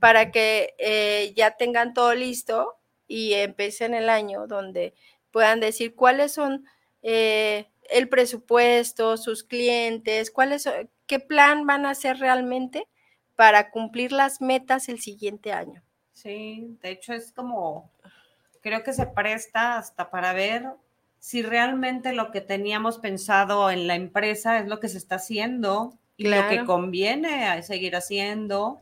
[0.00, 2.76] para que eh, ya tengan todo listo
[3.06, 4.94] y empiecen el año donde
[5.30, 6.64] puedan decir cuáles son
[7.02, 10.68] eh, el presupuesto, sus clientes, cuáles,
[11.10, 12.86] qué plan van a hacer realmente
[13.34, 15.82] para cumplir las metas el siguiente año.
[16.12, 17.90] Sí, de hecho es como,
[18.60, 20.68] creo que se presta hasta para ver
[21.18, 25.98] si realmente lo que teníamos pensado en la empresa es lo que se está haciendo
[26.16, 28.80] y lo que conviene seguir haciendo.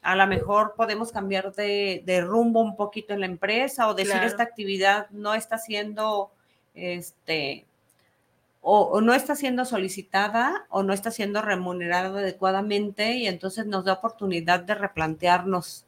[0.00, 4.42] A lo mejor podemos cambiar de, rumbo un poquito en la empresa o decir esta
[4.42, 6.32] actividad no está siendo,
[6.72, 7.66] este,
[8.64, 13.94] o, no está siendo solicitada o no está siendo remunerada adecuadamente y entonces nos da
[13.94, 15.84] oportunidad de replantearnos.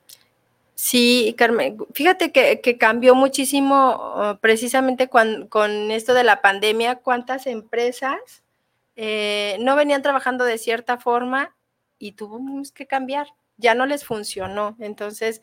[0.74, 5.48] Sí, Carmen, fíjate que, cambió muchísimo uh, precisamente con,
[5.92, 8.42] esto de la pandemia, cuántas empresas
[8.96, 11.54] eh, no venían trabajando de cierta forma
[12.00, 14.76] y tuvimos que cambiar ya no les funcionó.
[14.80, 15.40] Entonces,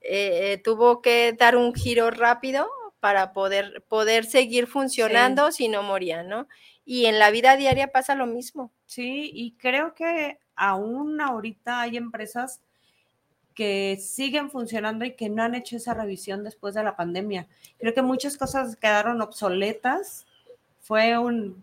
[0.00, 2.66] eh, tuvo que dar un giro rápido
[3.00, 6.46] para poder, poder seguir funcionando si no moría, ¿no?
[6.84, 8.70] Y en la vida diaria pasa lo mismo.
[8.86, 12.60] Sí, y creo que aún ahorita hay empresas
[13.54, 17.46] que siguen funcionando y que no han hecho esa revisión después de la pandemia.
[17.78, 20.26] Creo que muchas cosas quedaron obsoletas.
[20.80, 21.62] Fue un,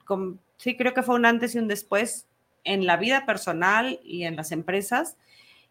[0.58, 2.26] sí, creo que fue un antes y un después
[2.64, 5.16] en la vida personal y en las empresas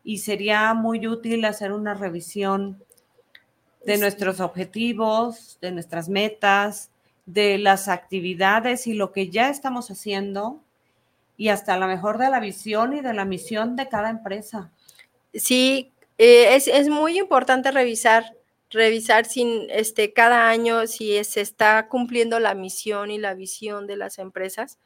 [0.07, 2.83] y sería muy útil hacer una revisión
[3.87, 6.91] de nuestros objetivos, de nuestras metas,
[7.25, 10.61] de las actividades y lo que ya estamos haciendo
[11.37, 14.71] y hasta a lo mejor de la visión y de la misión de cada empresa.
[15.35, 18.37] Sí, eh, es, muy importante revisar,
[18.71, 23.97] revisar sin, este, cada año si se está cumpliendo la misión y la visión de
[23.97, 24.79] las empresas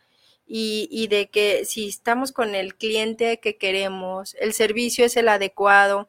[0.52, 6.08] y, de que si estamos con el cliente que queremos, el servicio es el adecuado,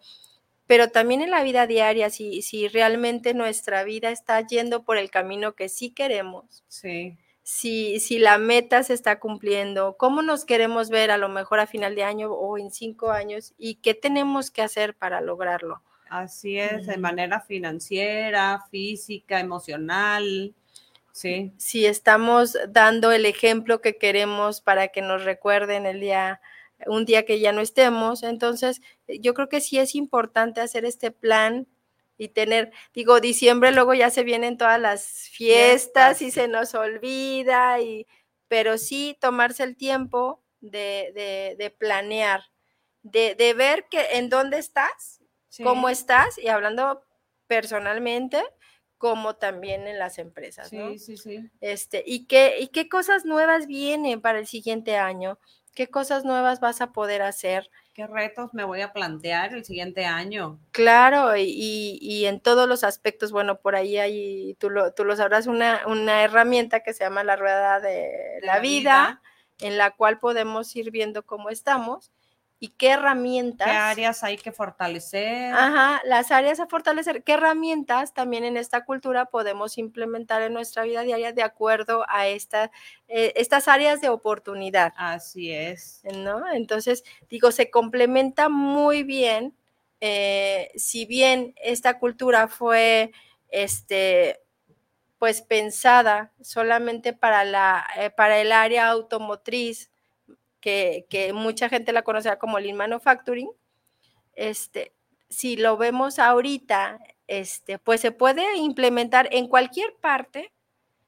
[0.72, 5.12] pero también en la vida diaria, si, si realmente nuestra vida está yendo por el
[5.12, 6.64] camino que sí queremos.
[6.70, 7.18] Sí.
[7.44, 11.68] si, si la meta se está cumpliendo, cómo nos queremos ver a lo mejor a
[11.68, 15.82] final de año o en cinco años y qué tenemos que hacer para lograrlo.
[16.10, 20.56] Así es, de manera financiera, física, emocional.
[21.12, 21.52] Sí.
[21.58, 26.40] Si estamos dando el ejemplo que queremos para que nos recuerden el día,
[26.88, 28.24] un día que ya no estemos.
[28.24, 31.68] Entonces, yo creo que sí es importante hacer este plan
[32.18, 37.80] y tener, digo, diciembre luego ya se vienen todas las fiestas, y se nos olvida,
[37.82, 38.06] y,
[38.48, 42.44] pero sí tomarse el tiempo de, de, planear,
[43.02, 45.24] de, de, ver que en dónde estás,
[45.64, 47.04] cómo estás, y hablando
[47.48, 48.44] personalmente,
[49.00, 51.50] como también en las empresas, Sí, sí, sí.
[51.60, 55.40] Este, y qué, y qué cosas nuevas vienen para el siguiente año,
[55.74, 60.06] qué cosas nuevas vas a poder hacer ¿Qué retos me voy a plantear el siguiente
[60.06, 60.60] año?
[60.72, 65.46] Claro, y, en todos los aspectos, bueno, por ahí hay, tú lo, tú lo sabrás,
[65.48, 69.22] una, una herramienta que se llama la rueda de, la, vida,
[69.60, 72.12] en la cual podemos ir viendo cómo estamos
[72.64, 73.68] y qué herramientas.
[73.68, 75.52] ¿Qué áreas hay que fortalecer?
[75.52, 77.24] Ajá, las áreas a fortalecer.
[77.24, 82.28] ¿Qué herramientas también en esta cultura podemos implementar en nuestra vida diaria de acuerdo a
[82.28, 82.70] esta,
[83.08, 84.94] eh, estas áreas de oportunidad?
[84.96, 86.04] Así es.
[86.14, 86.44] ¿No?
[86.54, 89.58] Entonces, digo, se complementa muy bien.
[90.00, 93.12] Eh, si bien esta cultura fue,
[93.50, 94.40] este,
[95.18, 99.91] pues pensada solamente para, la, eh, para el área automotriz,
[100.62, 103.50] que, mucha gente la conocerá como Lean Manufacturing,
[104.34, 104.94] este,
[105.30, 110.52] si lo vemos ahorita, este, pues se puede implementar en cualquier parte,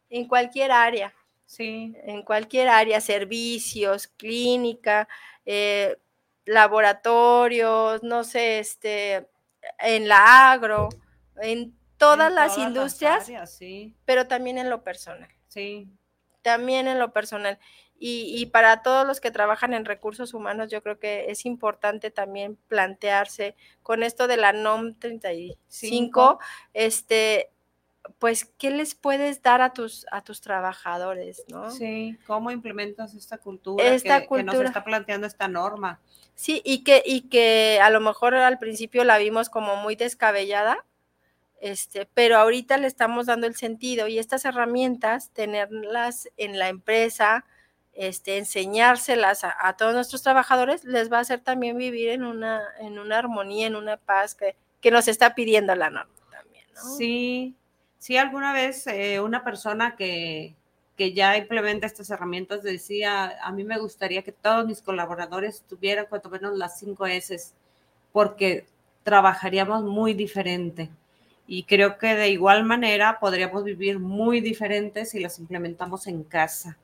[0.09, 1.13] en cualquier área.
[1.45, 1.95] Sí.
[2.03, 5.07] En cualquier área, servicios, clínica,
[5.45, 5.97] eh,
[6.45, 9.27] laboratorios, no sé, este,
[9.79, 10.89] en la agro,
[11.41, 13.31] en todas las industrias,
[14.05, 15.29] pero también en lo personal.
[15.47, 15.87] Sí.
[16.41, 17.59] También en lo personal.
[17.99, 22.57] Y, para todos los que trabajan en recursos humanos, yo creo que es importante también
[22.67, 26.39] plantearse con esto de la NOM 35,
[26.73, 27.49] este,
[28.19, 31.45] pues, ¿qué les puedes dar a tus, a tus trabajadores?
[31.47, 31.71] ¿no?
[31.71, 34.51] Sí, ¿cómo implementas esta cultura, esta que, cultura.
[34.51, 36.01] que nos está planteando esta norma?
[36.35, 40.83] Sí, y que, y que a lo mejor al principio la vimos como muy descabellada,
[41.61, 47.45] este, pero ahorita le estamos dando el sentido y estas herramientas, tenerlas en la empresa,
[47.93, 52.99] este, enseñárselas a, todos nuestros trabajadores, les va a hacer también vivir en una, en
[52.99, 56.65] una armonía, en una paz que, que nos está pidiendo la norma también.
[56.97, 57.55] Sí,
[57.99, 60.55] sí, alguna vez eh, una persona que,
[60.97, 66.07] que ya implementa estas herramientas decía, a mí me gustaría que todos mis colaboradores tuvieran
[66.07, 67.37] cuanto menos las cinco S,
[68.11, 68.65] porque
[69.03, 70.89] trabajaríamos muy diferente.
[71.45, 76.77] Y creo que de igual manera podríamos vivir muy diferentes si las implementamos en casa.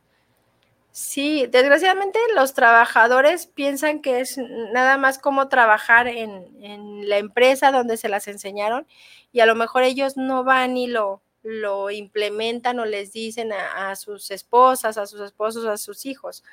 [0.92, 4.38] Sí, desgraciadamente los trabajadores piensan que es
[4.74, 8.86] nada más como trabajar en, la empresa donde se las enseñaron
[9.32, 13.96] y a lo mejor ellos no van y lo, lo implementan o les dicen a,
[13.96, 16.44] sus esposas, a sus esposos, a sus hijos.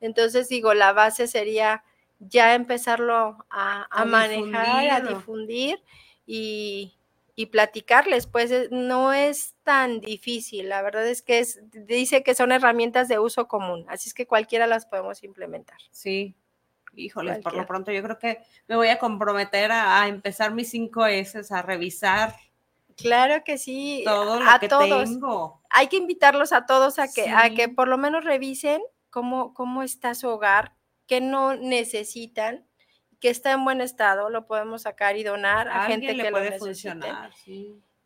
[0.00, 1.84] Entonces digo, la base sería
[2.20, 5.82] ya empezarlo a, a manejar, a difundir
[6.26, 6.94] y,
[7.40, 10.68] y platicarles, pues eh, no es tan difícil.
[10.68, 14.26] La verdad es que es, dice que son herramientas de uso común, así es que
[14.26, 15.78] cualquiera las podemos implementar.
[15.90, 16.34] Sí,
[16.94, 21.06] híjoles, por lo pronto yo creo que me voy a comprometer a, empezar mis cinco
[21.06, 22.36] S, a revisar.
[22.94, 25.08] Claro que sí, todo lo a que todos.
[25.08, 25.62] Tengo.
[25.70, 29.82] Hay que invitarlos a todos a que, a que por lo menos revisen cómo, cómo
[29.82, 30.74] está su hogar,
[31.06, 32.66] qué no necesitan
[33.20, 36.58] que está en buen estado, lo podemos sacar y donar a, gente que puede lo
[36.58, 37.30] funcionar,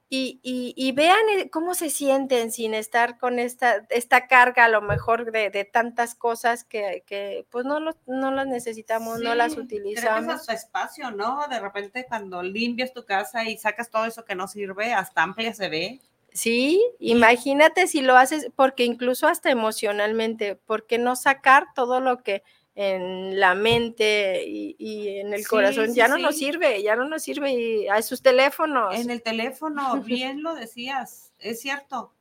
[0.09, 1.17] Y, y, vean
[1.51, 6.15] cómo se sienten sin estar con esta, esta carga a lo mejor de, de tantas
[6.15, 10.35] cosas que, que, pues no, no las necesitamos, no las utilizamos.
[10.35, 11.47] Es su espacio, ¿no?
[11.49, 15.55] De repente cuando limpias tu casa y sacas todo eso que no sirve, hasta amplia
[15.55, 16.01] se ve.
[16.35, 22.25] Sí, imagínate si lo haces, porque incluso hasta emocionalmente, ¿por qué no sacar todo lo
[22.25, 22.43] que
[22.77, 27.53] en la mente y, en el corazón, ya no nos sirve, ya no nos sirve
[27.53, 28.95] y a sus teléfonos.
[28.95, 32.13] En el teléfono, bien lo decías, es cierto.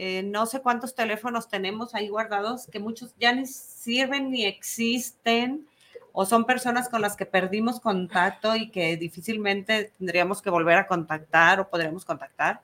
[0.00, 5.66] Eh, no sé cuántos teléfonos tenemos ahí guardados que muchos ya ni sirven ni existen
[6.12, 10.86] o son personas con las que perdimos contacto y que difícilmente tendríamos que volver a
[10.86, 12.60] contactar o podríamos contactar.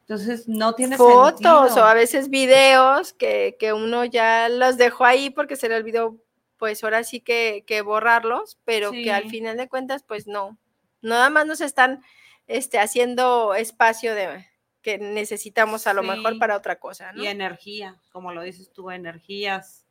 [0.00, 5.28] Entonces no tiene fotos o a veces videos que, que, uno ya los dejó ahí
[5.28, 6.16] porque se le olvidó
[6.62, 10.60] pues ahora sí que, borrarlos, pero que al final de cuentas, pues no,
[11.00, 12.04] nada más nos están
[12.46, 14.46] este, haciendo espacio de,
[14.80, 17.10] que necesitamos a lo mejor para otra cosa.
[17.16, 19.88] Y energía, como lo dices tú, energías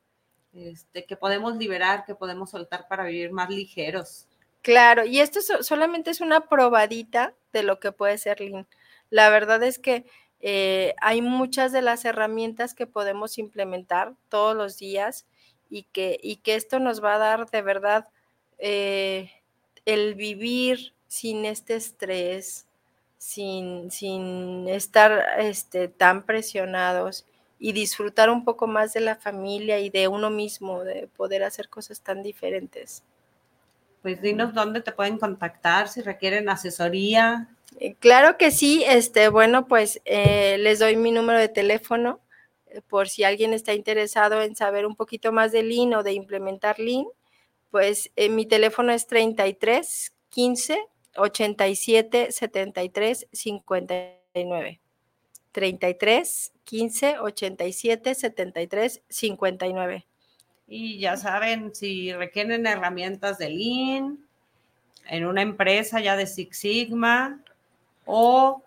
[0.53, 4.29] este, que podemos liberar, que podemos soltar para vivir más ligeros.
[4.61, 8.65] Claro, y esto solamente es una probadita de lo que puede ser Lean.
[9.09, 10.05] La verdad es que
[10.39, 15.25] eh, hay muchas de las herramientas que podemos implementar todos los días
[15.71, 18.09] y que, y que esto nos va a dar de verdad
[18.59, 19.31] eh,
[19.85, 22.67] el vivir sin este estrés,
[23.17, 27.25] sin, sin estar este, tan presionados
[27.57, 31.69] y disfrutar un poco más de la familia y de uno mismo, de poder hacer
[31.69, 33.03] cosas tan diferentes.
[34.01, 37.47] Pues dinos dónde te pueden contactar si requieren asesoría.
[37.79, 42.19] Eh, claro que sí, este, bueno, pues eh, les doy mi número de teléfono
[42.87, 46.79] por si alguien está interesado en saber un poquito más de Lean o de implementar
[46.79, 47.05] Lean,
[47.69, 54.79] pues mi teléfono es 33 15 87 73 59.
[55.51, 60.05] 33 15 87 73 59.
[60.67, 64.25] Y ya saben, si requieren herramientas de Lean
[65.07, 67.43] en una empresa ya de Six Sigma
[68.05, 68.63] o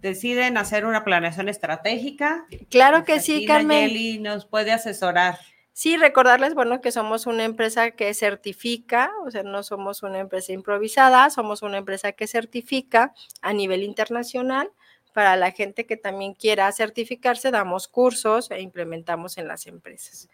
[0.00, 2.46] deciden hacer una planeación estratégica.
[2.70, 4.22] Claro que sí, Carmen.
[4.22, 5.38] Nos puede asesorar.
[5.74, 10.52] Sí, recordarles, bueno, que somos una empresa que certifica, o sea, no somos una empresa
[10.52, 14.70] improvisada, somos una empresa que certifica a nivel internacional.
[15.14, 20.28] Para la gente que también quiera certificarse, damos cursos e implementamos en las empresas.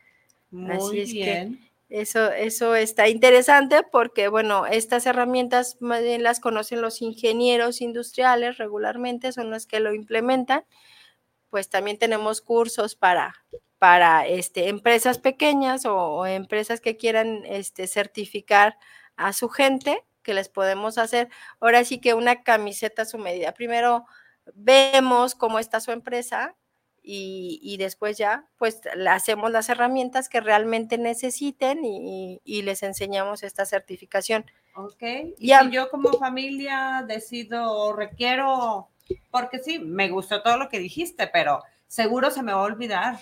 [0.51, 1.68] Muy bien.
[1.89, 9.32] Eso, eso está interesante porque, bueno, estas herramientas más las conocen los ingenieros industriales regularmente,
[9.32, 10.64] son los que lo implementan.
[11.51, 13.34] Pues también tenemos cursos para,
[13.78, 18.76] para este, empresas pequeñas o, empresas que quieran este, certificar
[19.16, 21.30] a su gente, que les podemos hacer.
[21.59, 23.53] Ahora sí que una camiseta a su medida.
[23.55, 24.05] Primero
[24.55, 26.55] vemos cómo está su empresa,
[27.11, 34.45] y, después ya pues hacemos las herramientas que realmente necesiten y, les enseñamos esta certificación.
[34.75, 35.03] Ok,
[35.39, 38.89] y si yo como familia decido o requiero,
[39.31, 43.19] porque sí, me gustó todo lo que dijiste, pero seguro se me va a olvidar.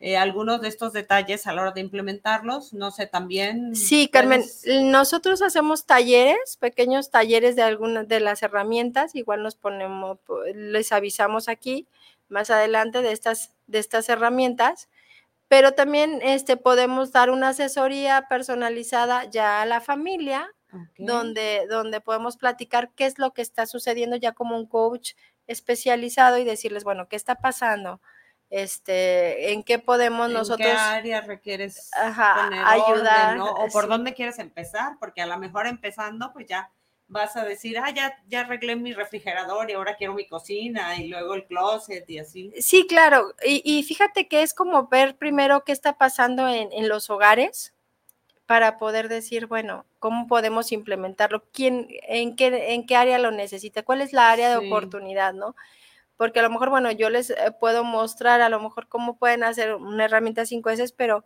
[0.00, 3.74] Eh, algunos de estos detalles a la hora de implementarlos, no sé, también.
[3.74, 4.44] Sí, Carmen,
[4.84, 10.18] nosotros hacemos talleres, pequeños talleres de algunas de las herramientas, igual nos ponemos,
[10.54, 11.88] les avisamos aquí
[12.28, 14.88] más adelante de estas, de estas herramientas,
[15.48, 20.48] pero también este, podemos dar una asesoría personalizada ya a la familia,
[20.98, 25.14] donde, donde podemos platicar qué es lo que está sucediendo ya como un coach
[25.46, 28.02] especializado y decirles, bueno, ¿qué está pasando?
[28.50, 30.68] Este, en qué podemos nosotros.
[30.68, 33.38] ¿En qué área requieres ayudar?
[33.40, 36.70] O por dónde quieres empezar, porque a lo mejor empezando, pues ya
[37.08, 41.08] vas a decir, ah, ya, ya arreglé mi refrigerador y ahora quiero mi cocina y
[41.08, 42.52] luego el closet y así.
[42.60, 43.34] Sí, claro.
[43.44, 47.74] Y, fíjate que es como ver primero qué está pasando en, los hogares
[48.46, 51.44] para poder decir, bueno, ¿cómo podemos implementarlo?
[51.52, 53.82] ¿Quién, en, qué, ¿En qué área lo necesita?
[53.82, 55.56] ¿Cuál es la área de oportunidad, no?
[56.16, 59.44] Porque a lo mejor, bueno, yo les eh, puedo mostrar a lo mejor cómo pueden
[59.44, 61.24] hacer una herramienta 5S, pero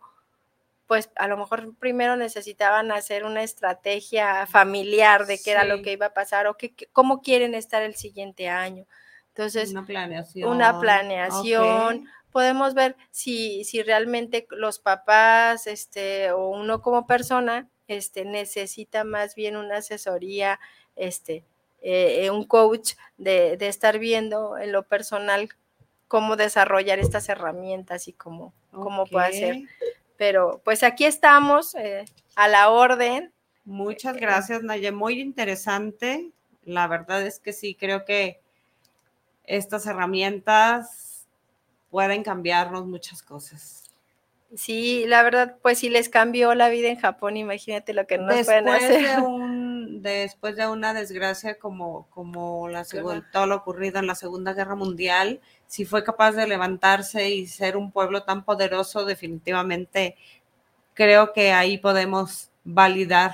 [0.87, 5.93] pues a lo mejor primero necesitaban hacer una estrategia familiar de qué era lo que
[5.93, 8.85] iba a pasar o qué, cómo quieren estar el siguiente año.
[9.29, 10.49] Entonces, una planeación.
[10.49, 12.07] Una planeación.
[12.31, 19.35] Podemos ver si, si realmente los papás este, o uno como persona este, necesita más
[19.35, 20.59] bien una asesoría,
[20.95, 21.45] este,
[21.81, 25.49] eh, un coach de, de, estar viendo en lo personal
[26.07, 29.55] cómo desarrollar estas herramientas y cómo, cómo puede ser
[30.17, 32.05] pero pues aquí estamos eh,
[32.35, 33.31] a la orden.
[33.65, 34.91] Muchas gracias, Naye.
[34.91, 36.31] Muy interesante.
[36.63, 38.41] La verdad es que sí, creo que
[39.45, 41.27] estas herramientas
[41.89, 43.83] pueden cambiarnos muchas cosas.
[44.55, 48.45] Sí, la verdad, pues si les cambió la vida en Japón, imagínate lo que nos
[48.45, 49.19] pueden hacer.
[50.03, 52.85] Después de una desgracia como, como la,
[53.31, 57.77] todo lo ocurrido en la Segunda Guerra Mundial, si fue capaz de levantarse y ser
[57.77, 60.17] un pueblo tan poderoso, definitivamente
[60.93, 63.31] creo que ahí podemos validar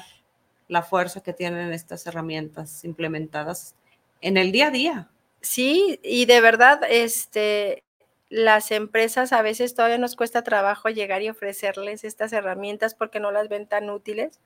[0.68, 3.76] la fuerza que tienen estas herramientas implementadas
[4.22, 5.10] en el día a día.
[5.42, 7.84] Sí, y de verdad, este,
[8.30, 13.32] las empresas a veces todavía nos cuesta trabajo llegar y ofrecerles estas herramientas porque no
[13.32, 14.40] las ven tan útiles,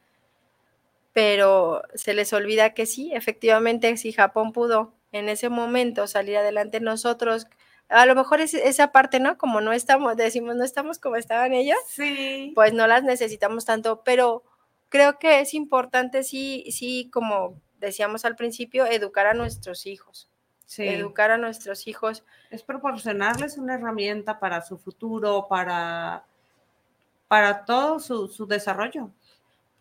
[1.14, 6.80] pero se les olvida que sí, efectivamente, si Japón pudo en ese momento salir adelante,
[6.80, 7.47] nosotros
[7.89, 9.38] a lo mejor es esa parte, ¿no?
[9.38, 12.51] Como no estamos, decimos, no estamos como estaban ellos, sí.
[12.55, 14.43] pues no las necesitamos tanto, pero
[14.89, 20.30] creo que es importante, sí, sí, como decíamos al principio, educar a nuestros hijos.
[20.78, 22.24] educar a nuestros hijos.
[22.49, 26.26] Es proporcionarles una herramienta para su futuro, para,
[27.28, 29.11] para todo su, su desarrollo.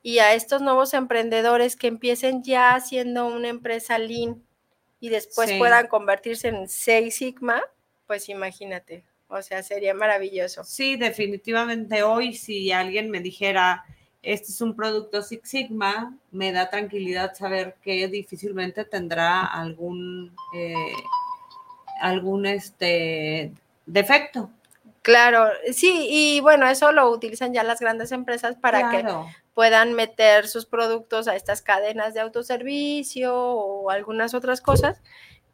[0.03, 4.43] Y a estos nuevos emprendedores que empiecen ya haciendo una empresa lean
[4.99, 7.63] y después puedan convertirse en Seis Sigma,
[8.07, 10.65] pues imagínate, o sea, sería maravilloso.
[10.65, 13.85] Sí, definitivamente hoy si alguien me dijera,
[14.23, 20.93] este es un producto Six Sigma, me da tranquilidad saber que difícilmente tendrá algún, eh,
[22.01, 23.53] algún este,
[23.87, 24.51] defecto.
[25.03, 29.05] Claro, sí, y bueno, eso lo utilizan ya las grandes empresas para que
[29.55, 35.03] puedan meter sus productos a estas cadenas de autoservicio o algunas otras cosas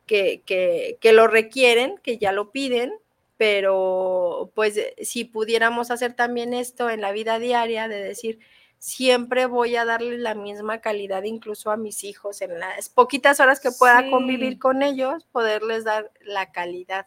[0.07, 2.93] que, que, que lo requieren, que ya lo piden,
[3.37, 8.41] pero pues si pudiéramos hacer también esto en la vida diaria, de decir,
[8.79, 13.61] siempre voy a darle la misma calidad incluso a mis hijos en las poquitas horas
[13.61, 17.07] que pueda convivir con ellos, poderles dar la calidad,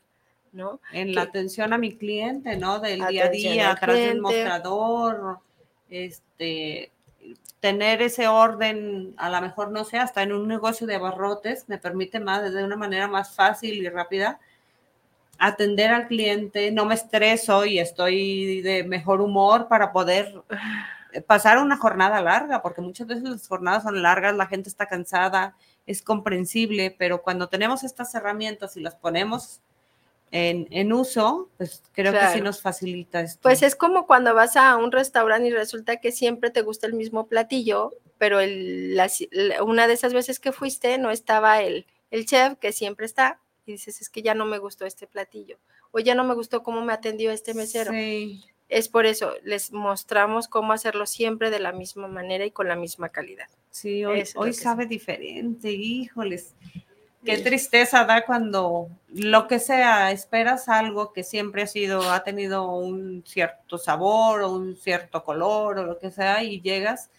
[0.52, 0.80] ¿no?
[0.92, 2.80] En la atención a mi cliente, ¿no?
[2.80, 5.39] Del día a día, atrás del mostrador,
[5.92, 6.92] este,
[7.60, 11.78] tener ese orden, a lo mejor, no sé, hasta en un negocio de abarrotes, me
[11.78, 14.39] permite más, de una manera más fácil y rápida,
[15.38, 20.44] atender al cliente, no me estreso y estoy de mejor humor para poder
[21.28, 25.56] pasar una jornada larga, porque muchas veces las jornadas son largas, la gente está cansada,
[25.86, 29.62] es comprensible, pero cuando tenemos estas herramientas y las ponemos
[30.32, 33.41] en, uso, pues creo que sí nos facilita esto.
[33.41, 36.93] Pues es como cuando vas a un restaurante y resulta que siempre te gusta el
[36.93, 42.71] mismo platillo, pero una de esas veces que fuiste no estaba el, el chef que
[42.71, 45.57] siempre está y dices, es que ya no me gustó este platillo
[45.91, 47.91] o ya no me gustó cómo me atendió este mesero.
[47.91, 48.41] Sí.
[48.69, 52.77] Es por eso, les mostramos cómo hacerlo siempre de la misma manera y con la
[52.77, 53.47] misma calidad.
[53.69, 56.55] Sí, hoy, hoy sabe diferente, híjoles.
[57.24, 62.72] Qué tristeza da cuando lo que sea, esperas algo que siempre ha sido, ha tenido
[62.72, 67.09] un cierto sabor o un cierto color o lo que sea y llegas.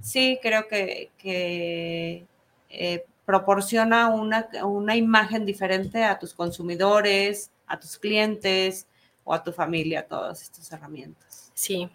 [0.00, 2.24] Sí, creo que, que
[2.70, 8.86] eh, proporciona una, una imagen diferente a tus consumidores, a tus clientes,
[9.24, 11.50] o a tu familia todas estas herramientas.
[11.54, 11.88] Sí,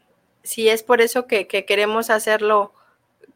[0.44, 2.74] sí, es por eso que, queremos hacerlo,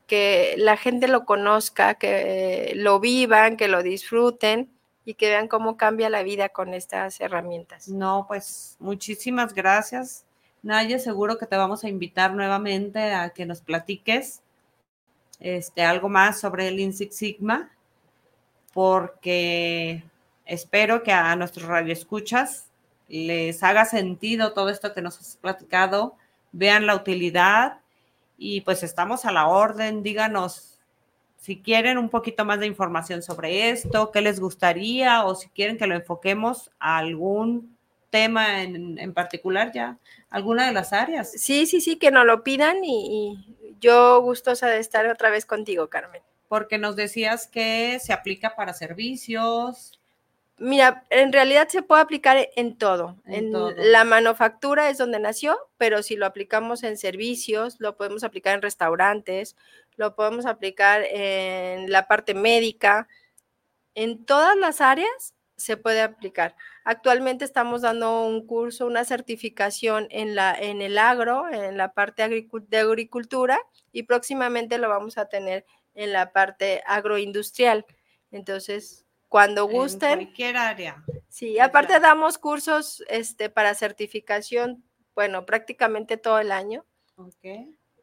[0.08, 4.70] que la gente lo conozca, que lo vivan, que lo disfruten
[5.06, 7.88] y que vean cómo cambia la vida con estas herramientas.
[7.88, 10.26] No, pues muchísimas gracias.
[10.62, 14.42] Naye, seguro que te vamos a invitar nuevamente a que nos platiques
[15.40, 17.70] este, algo más sobre el Lean Sigma,
[18.74, 20.04] porque
[20.46, 22.68] espero que a nuestros radioescuchas
[23.10, 26.16] les haga sentido todo esto que nos has platicado,
[26.54, 27.83] vean la utilidad
[28.44, 30.78] y pues estamos a la orden, díganos
[31.38, 35.78] si quieren un poquito más de información sobre esto, qué les gustaría o si quieren
[35.78, 37.78] que lo enfoquemos a algún
[38.10, 39.98] tema en, particular ya,
[40.30, 41.32] alguna de las áreas.
[41.32, 45.46] Sí, sí, sí, que nos lo pidan y, y yo gustosa de estar otra vez
[45.46, 46.22] contigo, Carmen.
[46.50, 50.02] Porque nos decías que se aplica para servicios,
[50.58, 53.18] Mira, en realidad se puede aplicar en todo.
[53.26, 53.52] En,
[53.92, 58.62] la manufactura es donde nació, pero si lo aplicamos en servicios, lo podemos aplicar en
[58.62, 59.56] restaurantes,
[59.96, 63.08] lo podemos aplicar en la parte médica.
[63.96, 66.56] En todas las áreas se puede aplicar.
[66.84, 72.48] Actualmente estamos dando un curso, una certificación en, la, en el agro, en la parte
[72.68, 73.60] de agricultura,
[73.92, 77.86] y próximamente lo vamos a tener en la parte agroindustrial.
[78.32, 79.03] Entonces,
[79.34, 80.12] cuando gusten.
[80.12, 81.04] En cualquier área.
[81.28, 84.84] Sí, aparte damos cursos este, para certificación,
[85.16, 86.86] bueno, prácticamente todo el año.
[87.16, 87.44] Ok.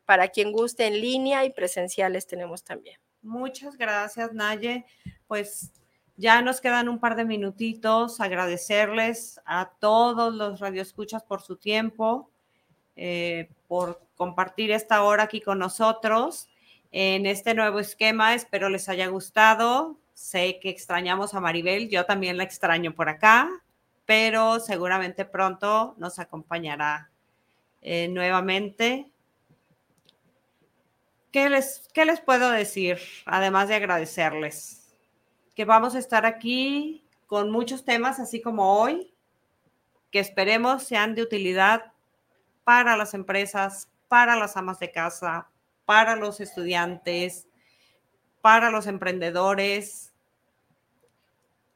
[0.04, 2.98] Para quien guste en línea y presenciales tenemos también.
[3.22, 4.84] Muchas gracias, Naye.
[5.28, 5.70] Pues
[6.16, 8.20] ya nos quedan un par de minutitos.
[8.20, 12.28] Agradecerles a todos los radioescuchas por su tiempo,
[12.96, 16.48] eh, por compartir esta hora aquí con nosotros
[16.90, 18.34] en este nuevo esquema.
[18.34, 19.96] Espero les haya gustado.
[20.20, 23.48] Sé que extrañamos a Maribel, yo también la extraño por acá,
[24.04, 27.10] pero seguramente pronto nos acompañará
[27.80, 29.10] eh, nuevamente.
[31.32, 32.98] ¿Qué les, ¿Qué les puedo decir?
[33.24, 34.94] Además de agradecerles
[35.56, 39.14] que vamos a estar aquí con muchos temas, así como hoy,
[40.10, 41.94] que esperemos sean de utilidad
[42.62, 45.48] para las empresas, para las amas de casa,
[45.86, 47.48] para los estudiantes,
[48.42, 50.09] para los emprendedores,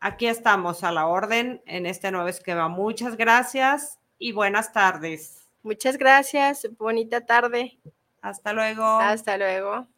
[0.07, 2.69] Aquí estamos a la orden en este nuevo esquema.
[2.69, 5.49] Muchas gracias y buenas tardes.
[5.63, 6.69] Muchas gracias.
[6.77, 7.79] Bonita tarde.
[8.21, 8.85] Hasta luego.
[8.85, 9.89] Hasta luego.